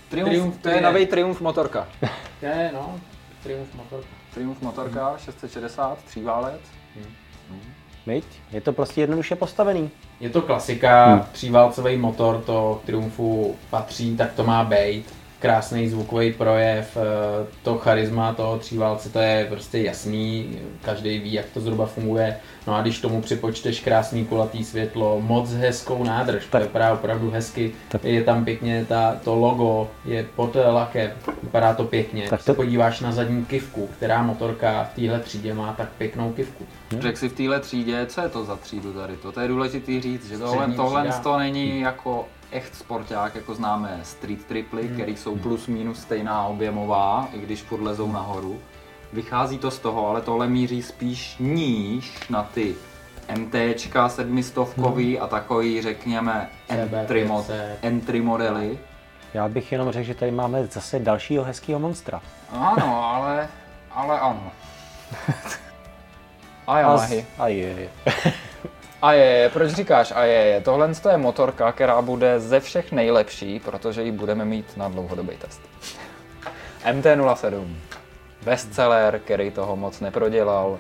Triumf, 0.10 0.30
Triumf 0.30 0.58
to 0.58 0.69
je 0.69 0.75
je- 0.75 0.82
nový 0.82 1.06
Triumf 1.06 1.41
motorka. 1.41 1.88
Je, 2.41 2.71
no, 2.73 2.99
Triumph 3.43 3.73
motorka. 3.75 4.08
Triumf 4.34 4.62
motorka, 4.62 5.13
660, 5.17 5.97
tříválec. 6.04 6.62
Viď? 8.08 8.25
Je 8.52 8.62
to 8.62 8.73
prostě 8.73 9.02
jednoduše 9.02 9.36
postavený. 9.36 9.89
Je 10.19 10.30
to 10.30 10.41
klasika, 10.41 11.06
hmm. 11.06 11.23
tříválcový 11.32 11.97
motor, 11.97 12.41
to 12.45 12.80
k 12.84 12.86
Triumfu 12.86 13.56
patří, 13.69 14.17
tak 14.17 14.34
to 14.34 14.43
má 14.43 14.63
být. 14.63 15.13
Krásný 15.39 15.89
zvukový 15.89 16.34
projev, 16.34 16.97
eh, 16.97 17.47
to 17.63 17.78
charisma 17.78 18.34
toho 18.34 18.58
tříválce, 18.60 19.10
to 19.10 19.19
je 19.19 19.45
prostě 19.49 19.80
jasný, 19.80 20.60
každý 20.82 21.19
ví, 21.19 21.34
jak 21.34 21.45
to 21.54 21.62
zhruba 21.62 21.86
funguje. 21.86 22.38
No 22.67 22.75
a 22.75 22.82
když 22.82 22.99
tomu 23.02 23.21
připočteš 23.21 23.80
krásný 23.80 24.25
kulatý 24.25 24.63
světlo, 24.63 25.21
moc 25.21 25.54
hezkou 25.54 26.04
nádrž, 26.04 26.45
to 26.45 26.52
Tak. 26.52 26.62
vypadá 26.62 26.93
opravdu 26.93 27.32
hezky, 27.32 27.71
Tak. 27.89 28.04
je 28.04 28.23
tam 28.23 28.45
pěkně 28.45 28.86
ta, 28.89 29.15
to 29.23 29.36
logo, 29.36 29.88
je 30.06 30.25
pod 30.36 30.56
lakem, 30.71 31.12
vypadá 31.43 31.73
to 31.73 31.84
pěkně. 31.84 32.21
Tak 32.30 32.30
to- 32.30 32.38
to... 32.38 32.43
se 32.43 32.54
podíváš 32.54 32.99
na 32.99 33.12
zadní 33.12 33.45
kivku, 33.45 33.89
která 33.97 34.23
motorka 34.23 34.84
v 34.84 34.95
téhle 34.95 35.19
třídě 35.19 35.54
má 35.54 35.73
tak 35.73 35.89
pěknou 35.97 36.32
kivku. 36.34 36.65
Řekl 36.99 37.17
si 37.17 37.30
v 37.30 37.34
téhle 37.34 37.60
třídě, 37.60 38.06
co 38.06 38.21
je 38.21 38.30
to 38.30 38.45
za 38.45 38.56
třídu 38.56 38.93
tady? 38.93 39.17
To, 39.17 39.32
to 39.32 39.39
je 39.39 39.47
důležitý 39.47 40.02
říct, 40.02 40.30
že 40.30 40.38
tohle, 40.38 40.67
tohle 40.71 41.13
to 41.23 41.38
není 41.38 41.80
jako 41.80 42.25
echt 42.52 42.76
sporták, 42.76 43.36
jako 43.36 43.56
známe 43.56 44.00
street 44.04 44.46
triply, 44.46 44.84
Hmm. 44.88 44.94
který 44.96 45.18
jsou 45.18 45.36
plus 45.38 45.68
minus 45.68 46.00
stejná 46.02 46.44
objemová, 46.46 47.28
i 47.34 47.40
když 47.40 47.62
furt 47.62 47.82
lezou 47.82 48.12
nahoru. 48.12 48.60
Vychází 49.14 49.58
to 49.58 49.72
z 49.72 49.80
toho, 49.80 50.08
ale 50.10 50.22
tohle 50.22 50.48
míří 50.48 50.82
spíš 50.82 51.36
níž 51.40 52.30
na 52.30 52.44
ty 52.44 52.76
MTčka 53.36 54.10
sedmistovkový 54.10 55.16
Hmm. 55.16 55.24
a 55.24 55.28
takový, 55.28 55.82
řekněme, 55.82 56.50
entry, 56.70 57.28
mo- 57.28 57.44
CB500. 57.44 57.76
entry 57.82 58.22
modely. 58.22 58.80
Já 59.34 59.48
bych 59.48 59.72
jenom 59.72 59.92
řekl, 59.92 60.08
že 60.08 60.16
tady 60.16 60.32
máme 60.32 60.68
zase 60.68 61.00
dalšího 61.00 61.44
hezkého 61.44 61.80
monstra. 61.80 62.22
Ano, 62.52 63.06
ale, 63.14 63.48
ale 63.92 64.20
ano. 64.20 64.52
A 66.68 66.80
Yamahy. 66.80 67.26
A 67.38 67.48
je. 67.48 67.90
A 69.02 69.14
je, 69.14 69.26
je, 69.26 69.50
proč 69.50 69.72
říkáš 69.72 70.14
a 70.16 70.24
je, 70.24 70.46
je? 70.46 70.62
Tohle 70.62 70.92
je 71.12 71.18
motorka, 71.18 71.72
která 71.72 72.02
bude 72.02 72.40
ze 72.40 72.60
všech 72.60 72.92
nejlepší, 72.92 73.60
protože 73.60 74.04
ji 74.04 74.12
budeme 74.12 74.46
mít 74.46 74.78
na 74.78 74.90
dlouhodobý 74.90 75.38
test. 75.38 75.62
MT-07. 76.92 77.68
Bestseller, 78.46 79.20
který 79.20 79.52
toho 79.52 79.76
moc 79.76 80.00
neprodělal, 80.00 80.80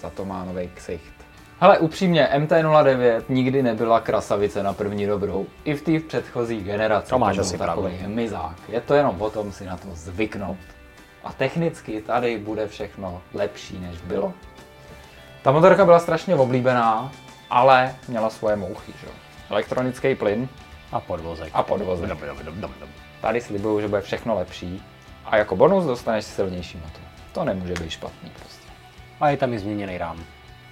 za 0.00 0.10
to 0.10 0.24
má 0.24 0.44
nový 0.44 0.70
ksicht. 0.74 1.14
Hele, 1.60 1.78
upřímně, 1.78 2.28
MT-09 2.34 3.22
nikdy 3.28 3.62
nebyla 3.62 4.00
krasavice 4.00 4.62
na 4.62 4.72
první 4.72 5.06
dobrou. 5.06 5.46
I 5.64 5.74
v 5.74 5.82
té 5.82 6.00
předchozí 6.08 6.60
generaci 6.62 7.10
To 7.10 7.18
máš 7.18 7.38
asi 7.38 7.58
takový 7.58 7.96
hmyzák. 7.96 8.56
Je 8.68 8.80
to 8.80 8.94
jenom 8.94 9.22
o 9.22 9.30
tom 9.30 9.52
si 9.52 9.64
na 9.64 9.76
to 9.76 9.88
zvyknout. 9.92 10.56
A 11.24 11.32
technicky 11.32 12.02
tady 12.02 12.38
bude 12.38 12.66
všechno 12.66 13.22
lepší, 13.34 13.78
než 13.78 14.00
bylo. 14.00 14.32
Ta 15.44 15.52
motorka 15.52 15.84
byla 15.84 15.98
strašně 16.00 16.34
oblíbená, 16.34 17.12
ale 17.50 17.94
měla 18.08 18.30
svoje 18.30 18.56
mouchy, 18.56 18.92
že? 19.00 19.06
Elektronický 19.50 20.14
plyn 20.14 20.48
A 20.92 21.00
podvozek. 21.00 21.50
a 21.54 21.62
podvozek. 21.62 22.10
Tady 23.20 23.40
slibuju, 23.40 23.80
že 23.80 23.88
bude 23.88 24.00
všechno 24.00 24.34
lepší. 24.34 24.82
A 25.24 25.36
jako 25.36 25.56
bonus 25.56 25.84
dostaneš 25.84 26.24
silnější 26.24 26.76
motor. 26.78 27.02
To 27.32 27.44
nemůže 27.44 27.74
být 27.74 27.90
špatný 27.90 28.30
prostě. 28.30 28.68
A 29.20 29.28
je 29.28 29.36
tam 29.36 29.52
i 29.52 29.58
změněný 29.58 29.98
rám. 29.98 30.24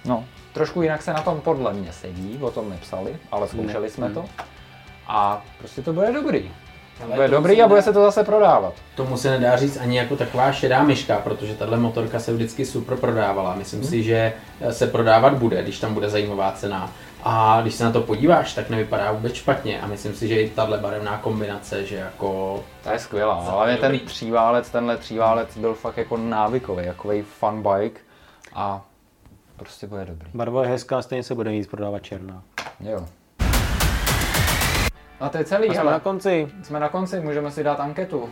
No, 0.05 0.25
trošku 0.53 0.81
jinak 0.81 1.01
se 1.01 1.13
na 1.13 1.21
tom 1.21 1.41
podle 1.41 1.73
mě 1.73 1.93
sedí, 1.93 2.39
o 2.41 2.51
tom 2.51 2.69
nepsali, 2.69 3.17
ale 3.31 3.47
zkoušeli 3.47 3.89
jsme 3.89 4.09
to. 4.09 4.25
A 5.07 5.41
prostě 5.57 5.81
to 5.81 5.93
bude 5.93 6.11
dobrý. 6.11 6.51
Ale 7.03 7.15
Bude 7.15 7.27
to 7.29 7.33
dobrý 7.35 7.61
a 7.61 7.67
bude 7.67 7.81
se 7.81 7.93
to 7.93 8.01
zase 8.03 8.23
prodávat. 8.23 8.73
Tomu 8.95 9.17
se 9.17 9.29
nedá 9.29 9.57
říct 9.57 9.77
ani 9.77 9.97
jako 9.97 10.15
taková 10.15 10.51
šedá 10.51 10.83
myška, 10.83 11.17
protože 11.19 11.53
tahle 11.55 11.77
motorka 11.77 12.19
se 12.19 12.33
vždycky 12.33 12.65
super 12.65 12.97
prodávala. 12.97 13.55
Myslím 13.55 13.79
Mhm. 13.79 13.89
si, 13.89 14.03
že 14.03 14.33
se 14.71 14.87
prodávat 14.87 15.33
bude, 15.33 15.63
když 15.63 15.79
tam 15.79 15.93
bude 15.93 16.09
zajímavá 16.09 16.51
cena. 16.51 16.91
A 17.23 17.61
když 17.61 17.75
se 17.75 17.83
na 17.83 17.91
to 17.91 18.01
podíváš, 18.01 18.53
tak 18.53 18.69
nevypadá 18.69 19.11
vůbec 19.11 19.33
špatně. 19.33 19.81
A 19.81 19.87
myslím 19.87 20.13
si, 20.15 20.27
že 20.27 20.41
i 20.41 20.49
tahle 20.49 20.77
barevná 20.77 21.17
kombinace, 21.17 21.85
že 21.85 21.95
jako 21.95 22.59
To 22.83 22.89
je 22.89 22.99
skvělá. 22.99 23.41
Hlavně 23.49 23.77
ten 23.77 23.91
dobrý. 23.91 24.05
tříválec, 24.07 24.69
tenhle 24.69 24.97
tříválec 24.97 25.57
byl 25.57 25.73
fakt 25.73 25.97
jako 25.97 26.17
návykový, 26.17 26.85
takový 26.85 27.21
fun 27.21 27.63
bike. 27.63 27.99
A 28.55 28.81
prostě 29.57 29.87
bude 29.87 30.05
dobrý. 30.05 30.27
Barva 30.33 30.63
je 30.63 30.69
hezká, 30.69 31.01
stejně 31.01 31.23
se 31.23 31.35
bude 31.35 31.51
víc 31.51 31.67
prodávat 31.67 31.99
černá. 32.03 32.43
Jo. 32.79 33.05
A 35.23 35.29
to 35.29 35.37
je 35.37 35.45
celý, 35.45 35.69
A 35.69 35.73
jsme 35.73 35.79
hele. 35.79 35.91
na 35.91 35.99
konci. 35.99 36.47
Jsme 36.63 36.79
na 36.79 36.89
konci, 36.89 37.19
můžeme 37.19 37.51
si 37.51 37.63
dát 37.63 37.79
anketu. 37.79 38.29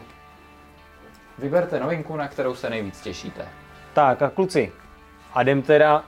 Vyberte 1.38 1.80
novinku, 1.80 2.16
na 2.16 2.28
kterou 2.28 2.56
se 2.56 2.70
nejvíc 2.70 3.02
těšíte. 3.02 3.48
Tak 3.94 4.22
a 4.22 4.30
kluci, 4.30 4.72
a 5.34 5.42
jdem 5.42 5.62
teda, 5.62 6.04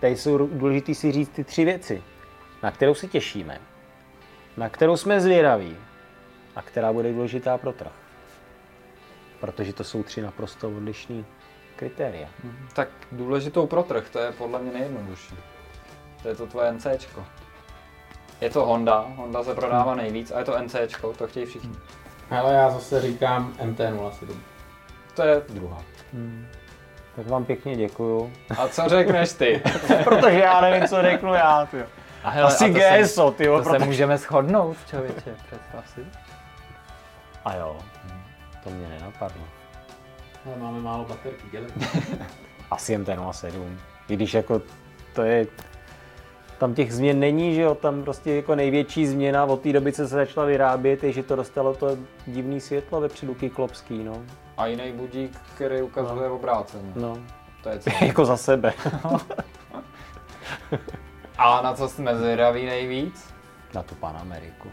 tady 0.00 0.16
jsou 0.16 0.38
důležité 0.38 0.94
si 0.94 1.12
říct 1.12 1.28
ty 1.28 1.44
tři 1.44 1.64
věci, 1.64 2.02
na 2.62 2.70
kterou 2.70 2.94
se 2.94 3.06
těšíme, 3.06 3.60
na 4.56 4.68
kterou 4.68 4.96
jsme 4.96 5.20
zvědaví 5.20 5.76
a 6.56 6.62
která 6.62 6.92
bude 6.92 7.12
důležitá 7.12 7.58
pro 7.58 7.72
trh. 7.72 7.92
Protože 9.40 9.72
to 9.72 9.84
jsou 9.84 10.02
tři 10.02 10.22
naprosto 10.22 10.68
odlišné 10.68 11.24
kritéria. 11.76 12.28
Tak 12.74 12.88
důležitou 13.12 13.66
pro 13.66 13.82
trh, 13.82 14.08
to 14.10 14.18
je 14.18 14.32
podle 14.32 14.62
mě 14.62 14.72
nejjednodušší. 14.72 15.34
To 16.22 16.28
je 16.28 16.34
to 16.34 16.46
tvoje 16.46 16.72
NCčko. 16.72 17.26
Je 18.40 18.50
to 18.50 18.66
Honda, 18.66 19.04
Honda 19.16 19.44
se 19.44 19.54
prodává 19.54 19.94
nejvíc 19.94 20.30
a 20.32 20.38
je 20.38 20.44
to 20.44 20.58
NCčko, 20.62 21.12
to 21.12 21.26
chtějí 21.26 21.46
všichni. 21.46 21.70
Ale 22.30 22.54
já 22.54 22.70
zase 22.70 23.00
říkám 23.00 23.52
MT-07. 23.64 24.34
To 25.14 25.22
je 25.22 25.42
druhá. 25.48 25.82
Tak 27.16 27.26
vám 27.26 27.44
pěkně 27.44 27.76
děkuju. 27.76 28.32
A 28.58 28.68
co 28.68 28.88
řekneš 28.88 29.32
ty? 29.32 29.62
Protože 30.04 30.38
já 30.38 30.60
nevím, 30.60 30.88
co 30.88 31.02
řeknu 31.02 31.34
já. 31.34 31.66
Ty. 31.66 31.84
A 32.24 32.30
hele, 32.30 32.46
Asi 32.46 32.64
a 32.64 32.68
to 32.68 32.74
se- 32.80 33.02
GSO, 33.02 33.30
ty 33.30 33.46
To 33.46 33.58
se 33.64 33.70
protože... 33.70 33.84
můžeme 33.84 34.18
shodnout, 34.18 34.76
člověče, 34.90 35.34
představ 35.46 35.88
si. 35.94 36.06
A 37.44 37.54
jo, 37.56 37.76
to 38.64 38.70
mě 38.70 38.88
nenapadlo. 38.88 39.42
Ale 40.46 40.56
máme 40.56 40.80
málo 40.80 41.04
baterky, 41.04 41.42
dělej. 41.52 41.68
Asi 42.70 42.98
MT-07. 42.98 43.76
I 44.08 44.16
když 44.16 44.34
jako 44.34 44.62
to 45.12 45.22
je... 45.22 45.46
Tam 46.58 46.74
těch 46.74 46.92
změn 46.94 47.20
není, 47.20 47.54
že 47.54 47.60
jo, 47.62 47.74
tam 47.74 48.02
prostě 48.02 48.34
jako 48.34 48.54
největší 48.54 49.06
změna 49.06 49.44
od 49.44 49.60
té 49.60 49.72
doby, 49.72 49.92
co 49.92 49.96
se 50.08 50.14
začala 50.14 50.46
vyrábět, 50.46 51.04
je, 51.04 51.12
že 51.12 51.22
to 51.22 51.36
dostalo 51.36 51.74
to 51.74 51.96
divný 52.26 52.60
světlo 52.60 53.00
vepředu 53.00 53.34
kyklopský, 53.34 54.04
no. 54.04 54.22
A 54.56 54.66
jiný 54.66 54.92
budík, 54.92 55.38
který 55.54 55.82
ukazuje 55.82 56.28
obráceně. 56.28 56.92
no. 56.96 57.18
To 57.62 57.68
je 57.68 57.78
celé. 57.80 57.96
jako 58.06 58.24
za 58.24 58.36
sebe. 58.36 58.72
A 61.38 61.62
na 61.62 61.74
co 61.74 61.88
jsme 61.88 62.16
zvědaví 62.16 62.66
nejvíc? 62.66 63.34
Na 63.74 63.82
tu 63.82 63.94
Pan 63.94 64.16
Ameriku. 64.20 64.68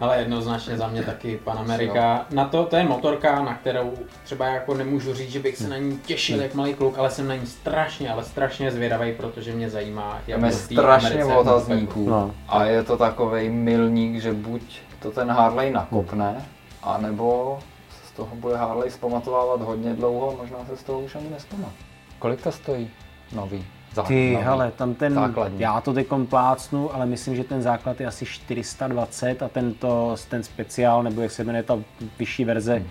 Ale 0.00 0.18
jednoznačně 0.18 0.76
za 0.76 0.88
mě 0.88 1.02
taky 1.02 1.40
Pan 1.44 1.58
Amerika. 1.58 2.26
Na 2.30 2.44
to, 2.44 2.64
to 2.64 2.76
je 2.76 2.84
motorka, 2.84 3.42
na 3.42 3.54
kterou 3.54 3.92
třeba 4.24 4.46
jako 4.46 4.74
nemůžu 4.74 5.14
říct, 5.14 5.30
že 5.30 5.38
bych 5.38 5.56
se 5.56 5.68
na 5.68 5.76
ní 5.76 5.98
těšil 5.98 6.42
jak 6.42 6.54
malý 6.54 6.74
kluk, 6.74 6.98
ale 6.98 7.10
jsem 7.10 7.28
na 7.28 7.34
ní 7.34 7.46
strašně, 7.46 8.10
ale 8.10 8.24
strašně 8.24 8.70
zvědavý, 8.70 9.12
protože 9.12 9.52
mě 9.52 9.70
zajímá, 9.70 10.20
jak 10.26 10.40
té 10.40 10.52
strašně 10.52 11.24
otazníků. 11.24 12.08
No. 12.10 12.34
A 12.48 12.64
je 12.64 12.82
to 12.82 12.96
takový 12.96 13.48
milník, 13.48 14.22
že 14.22 14.32
buď 14.32 14.62
to 15.02 15.10
ten 15.10 15.30
Harley 15.30 15.72
nakopne, 15.72 16.44
A 16.82 16.98
nebo 16.98 17.58
se 17.90 18.08
z 18.08 18.10
toho 18.10 18.36
bude 18.36 18.56
Harley 18.56 18.90
zpamatovávat 18.90 19.60
hodně 19.60 19.94
dlouho, 19.94 20.36
možná 20.40 20.58
se 20.68 20.76
z 20.76 20.82
toho 20.82 21.00
už 21.00 21.14
ani 21.14 21.30
nespamatuje. 21.30 21.88
Kolik 22.18 22.42
to 22.42 22.52
stojí? 22.52 22.90
Nový. 23.32 23.64
Zá- 23.94 24.02
Ty, 24.06 24.32
nový. 24.32 24.44
hele, 24.44 24.70
tam 24.76 24.94
ten, 24.94 25.14
Základní. 25.14 25.60
já 25.60 25.80
to 25.80 25.92
teď 25.92 26.06
plácnu, 26.28 26.94
ale 26.94 27.06
myslím, 27.06 27.36
že 27.36 27.44
ten 27.44 27.62
základ 27.62 28.00
je 28.00 28.06
asi 28.06 28.26
420 28.26 29.42
a 29.42 29.48
tento, 29.48 30.16
ten 30.28 30.42
speciál, 30.42 31.02
nebo 31.02 31.22
jak 31.22 31.30
se 31.30 31.44
jmenuje 31.44 31.62
ta 31.62 31.78
vyšší 32.18 32.44
verze, 32.44 32.74
Hmm. 32.74 32.86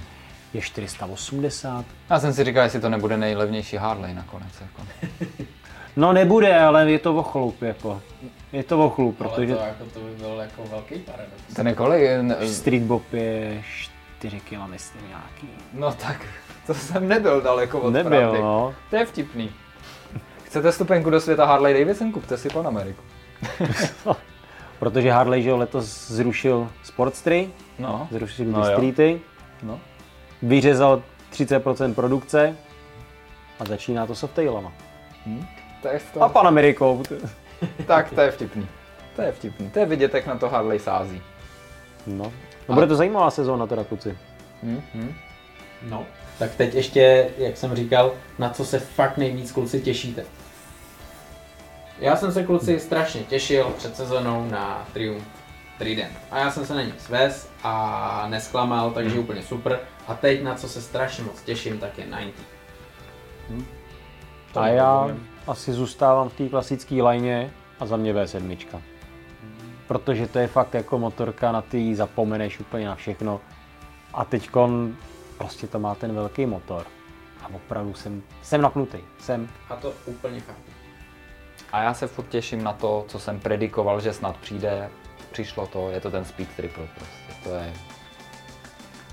je 0.54 0.62
480. 0.62 1.86
Já 2.10 2.20
jsem 2.20 2.34
si 2.34 2.44
říkal, 2.44 2.64
jestli 2.64 2.80
to 2.80 2.90
nebude 2.90 3.18
nejlevnější 3.18 3.78
Harley 3.78 4.14
nakonec. 4.14 4.50
Jako. 4.62 4.82
No 5.96 6.14
nebude, 6.14 6.60
ale 6.60 6.92
je 6.92 7.00
to 7.00 7.16
o 7.16 7.24
chlup, 7.24 7.62
jako. 7.62 8.02
Je 8.54 8.64
to 8.64 8.86
o 8.86 8.90
chlup, 8.90 9.18
protože 9.18 9.54
Ale 9.58 9.62
to, 9.62 9.68
jako, 9.68 9.86
to 9.94 10.00
by 10.00 10.10
byl 10.16 10.36
jako 10.42 10.64
velký 10.72 10.96
paradox. 11.00 11.54
Ten 11.56 11.68
je 11.68 11.74
kolik? 11.76 12.02
Ne- 12.22 12.48
Street 12.48 12.84
Bob 12.84 13.14
je 13.14 13.64
4 14.18 14.40
kg, 14.40 14.68
myslím, 14.68 15.02
nějaký. 15.08 15.48
No 15.74 15.92
tak, 15.92 16.26
to 16.68 16.74
jsem 16.74 17.08
nebyl 17.08 17.42
daleko 17.42 17.80
od 17.80 17.90
Nebyl, 17.94 18.10
pravdy. 18.20 18.40
no. 18.40 18.74
To 18.90 18.96
je 18.96 19.06
vtipný. 19.06 19.50
Chcete 20.48 20.72
stupenku 20.72 21.10
do 21.10 21.22
světa 21.22 21.46
Harley 21.46 21.74
Davidson? 21.74 22.12
Kupte 22.12 22.38
si 22.38 22.50
Pan 22.50 22.68
Ameriku. 22.68 23.02
Protože 24.80 25.12
Harley, 25.12 25.44
že 25.44 25.50
jo, 25.50 25.58
letos 25.58 26.08
zrušil 26.12 26.70
Sportstry, 26.84 27.50
No, 27.80 28.08
zrušil 28.12 28.46
No. 28.46 28.66
Streety, 28.66 29.22
no. 29.64 29.80
vyřezal 30.42 31.04
30% 31.34 31.94
produkce 31.94 32.56
a 33.60 33.66
začíná 33.66 34.06
to 34.08 34.16
softailama. 34.16 34.72
Hm? 35.26 35.46
To 35.82 35.88
je 35.88 36.00
to... 36.14 36.22
A 36.22 36.30
Pan 36.30 36.48
Amerikou. 36.48 37.04
Tak, 37.88 38.10
to 38.10 38.22
je 38.22 38.32
vtipný. 38.32 38.68
To 39.16 39.22
je 39.22 39.32
vtipný. 39.32 39.70
To 39.70 39.80
je 39.80 39.86
vidět, 39.86 40.14
jak 40.14 40.28
na 40.28 40.38
to 40.38 40.50
Harley 40.50 40.80
sází. 40.80 41.22
No. 42.08 42.34
no 42.70 42.76
bude 42.76 42.88
to 42.88 42.96
zajímavá 42.96 43.32
sezóna 43.32 43.68
teda, 43.68 43.84
kluci. 43.84 44.18
Hm? 44.64 44.82
Hm? 44.94 45.14
No, 45.90 46.06
tak 46.40 46.56
teď 46.56 46.74
ještě, 46.76 47.30
jak 47.38 47.58
jsem 47.58 47.76
říkal, 47.76 48.14
na 48.40 48.50
co 48.50 48.66
se 48.66 48.80
fakt 48.80 49.18
nejvíc 49.18 49.52
kluci 49.52 49.82
těšíte. 49.82 50.26
Já 52.00 52.16
jsem 52.16 52.32
se 52.32 52.44
kluci 52.44 52.80
strašně 52.80 53.22
těšil 53.24 53.74
před 53.78 53.96
sezónou 53.96 54.50
na 54.50 54.86
Triumph 54.94 55.26
Trident. 55.78 56.14
A 56.32 56.40
já 56.40 56.52
jsem 56.52 56.66
se 56.66 56.74
na 56.76 56.82
ní 56.82 56.94
svez 56.98 57.50
a 57.64 58.26
nesklamal, 58.30 58.92
takže 58.92 59.12
Hmm. 59.16 59.24
úplně 59.24 59.42
super. 59.42 59.80
A 60.08 60.14
teď 60.14 60.44
na 60.44 60.56
co 60.56 60.70
se 60.70 60.82
strašně 60.82 61.24
moc 61.24 61.42
těším, 61.42 61.80
tak 61.80 61.98
je 61.98 62.06
90. 62.06 62.34
To 64.54 64.60
A 64.60 64.68
já 64.68 65.02
nepovím. 65.08 65.28
asi 65.48 65.74
zůstávám 65.74 66.30
v 66.30 66.34
té 66.34 66.50
klasické 66.50 66.96
lajně 67.02 67.52
a 67.80 67.86
za 67.86 67.98
mě 67.98 68.14
V7. 68.14 68.58
Protože 69.88 70.28
to 70.28 70.40
je 70.40 70.48
fakt 70.48 70.74
jako 70.74 71.00
motorka, 71.00 71.52
na 71.52 71.62
ty 71.62 71.96
zapomeneš 71.96 72.60
úplně 72.60 72.86
na 72.88 72.96
všechno. 72.96 73.42
A 74.14 74.26
teď 74.26 74.50
prostě 75.38 75.68
to 75.68 75.80
má 75.80 75.96
ten 75.96 76.16
velký 76.16 76.46
motor. 76.46 76.86
A 77.42 77.48
opravdu 77.54 77.94
jsem, 77.94 78.24
jsem 78.42 78.62
napnutý. 78.62 78.98
Jsem. 79.20 79.50
A 79.70 79.76
to 79.76 79.94
úplně 80.06 80.40
chápu. 80.40 80.72
A 81.72 81.84
já 81.84 81.94
se 81.94 82.08
furt 82.08 82.30
těším 82.30 82.64
na 82.64 82.74
to, 82.74 83.06
co 83.08 83.20
jsem 83.20 83.40
predikoval, 83.40 84.02
že 84.02 84.14
snad 84.14 84.38
přijde. 84.38 84.90
Přišlo 85.32 85.68
to, 85.68 85.90
je 85.90 86.02
to 86.02 86.12
ten 86.12 86.26
Speed 86.26 86.50
Triple 86.56 86.88
prostě. 86.96 87.44
To 87.44 87.50
je... 87.56 87.74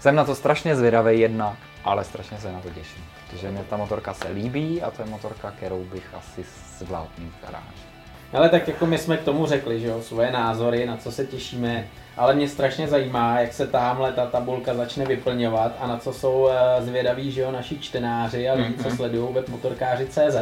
Jsem 0.00 0.14
na 0.14 0.24
to 0.24 0.34
strašně 0.34 0.76
zvědavý 0.76 1.20
jedna, 1.20 1.56
ale 1.84 2.04
strašně 2.04 2.38
se 2.38 2.52
na 2.52 2.60
to 2.60 2.70
těším. 2.70 3.04
Protože 3.30 3.50
mě 3.50 3.64
ta 3.64 3.76
motorka 3.76 4.14
se 4.14 4.28
líbí 4.28 4.82
a 4.82 4.90
to 4.90 5.02
je 5.02 5.08
motorka, 5.08 5.50
kterou 5.50 5.84
bych 5.84 6.14
asi 6.14 6.44
zvládl 6.78 7.10
v 7.18 7.46
garáži. 7.46 7.93
Ale 8.34 8.48
tak 8.48 8.68
jako 8.68 8.86
my 8.86 8.98
jsme 8.98 9.16
k 9.16 9.22
tomu 9.24 9.46
řekli, 9.46 9.80
že 9.80 9.86
jo, 9.86 10.02
svoje 10.02 10.32
názory, 10.32 10.86
na 10.86 10.96
co 10.96 11.12
se 11.12 11.26
těšíme, 11.26 11.86
ale 12.16 12.34
mě 12.34 12.48
strašně 12.48 12.88
zajímá, 12.88 13.40
jak 13.40 13.52
se 13.52 13.66
tamhle 13.66 14.12
ta 14.12 14.26
tabulka 14.26 14.74
začne 14.74 15.04
vyplňovat 15.06 15.72
a 15.80 15.86
na 15.86 15.96
co 15.98 16.12
jsou 16.12 16.48
eh, 16.48 16.82
zvědaví, 16.82 17.30
že 17.32 17.40
jo, 17.40 17.50
naši 17.52 17.78
čtenáři 17.78 18.48
a 18.48 18.54
lidi, 18.54 18.74
co 18.82 18.88
Mhm. 18.88 18.96
sledují 18.96 19.34
web 19.34 19.48
motorkáři.cz. 19.48 20.36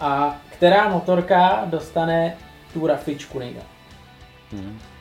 A 0.00 0.36
která 0.50 0.88
motorka 0.88 1.62
dostane 1.66 2.36
tu 2.72 2.86
rafičku 2.86 3.38
nejda? 3.38 3.60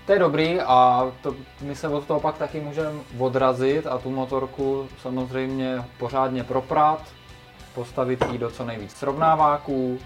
To 0.06 0.14
je 0.14 0.20
dobrý 0.20 0.60
a 0.62 1.08
to, 1.24 1.36
my 1.62 1.76
se 1.76 1.88
od 1.88 2.06
toho 2.06 2.20
pak 2.20 2.38
taky 2.38 2.60
můžeme 2.60 2.90
odrazit 3.20 3.88
a 3.88 3.98
tu 3.98 4.10
motorku 4.12 4.88
samozřejmě 5.02 5.76
pořádně 6.00 6.44
proprat, 6.44 7.02
postavit 7.76 8.24
ji 8.32 8.38
do 8.38 8.52
co 8.52 8.66
nejvíc 8.66 8.92
srovnáváků, 8.96 10.00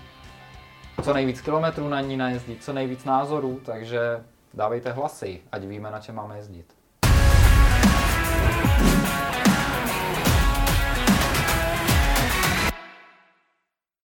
co 1.04 1.13
nejvíc 1.13 1.41
kilometrů 1.41 1.89
na 1.89 2.01
ní 2.01 2.17
najezdit, 2.17 2.63
co 2.63 2.73
nejvíc 2.73 3.06
názorů, 3.06 3.62
takže 3.65 4.23
dávejte 4.54 4.91
hlasy, 4.91 5.41
ať 5.51 5.63
víme, 5.63 5.91
na 5.91 5.99
čem 5.99 6.15
máme 6.15 6.38
jezdit. 6.38 6.81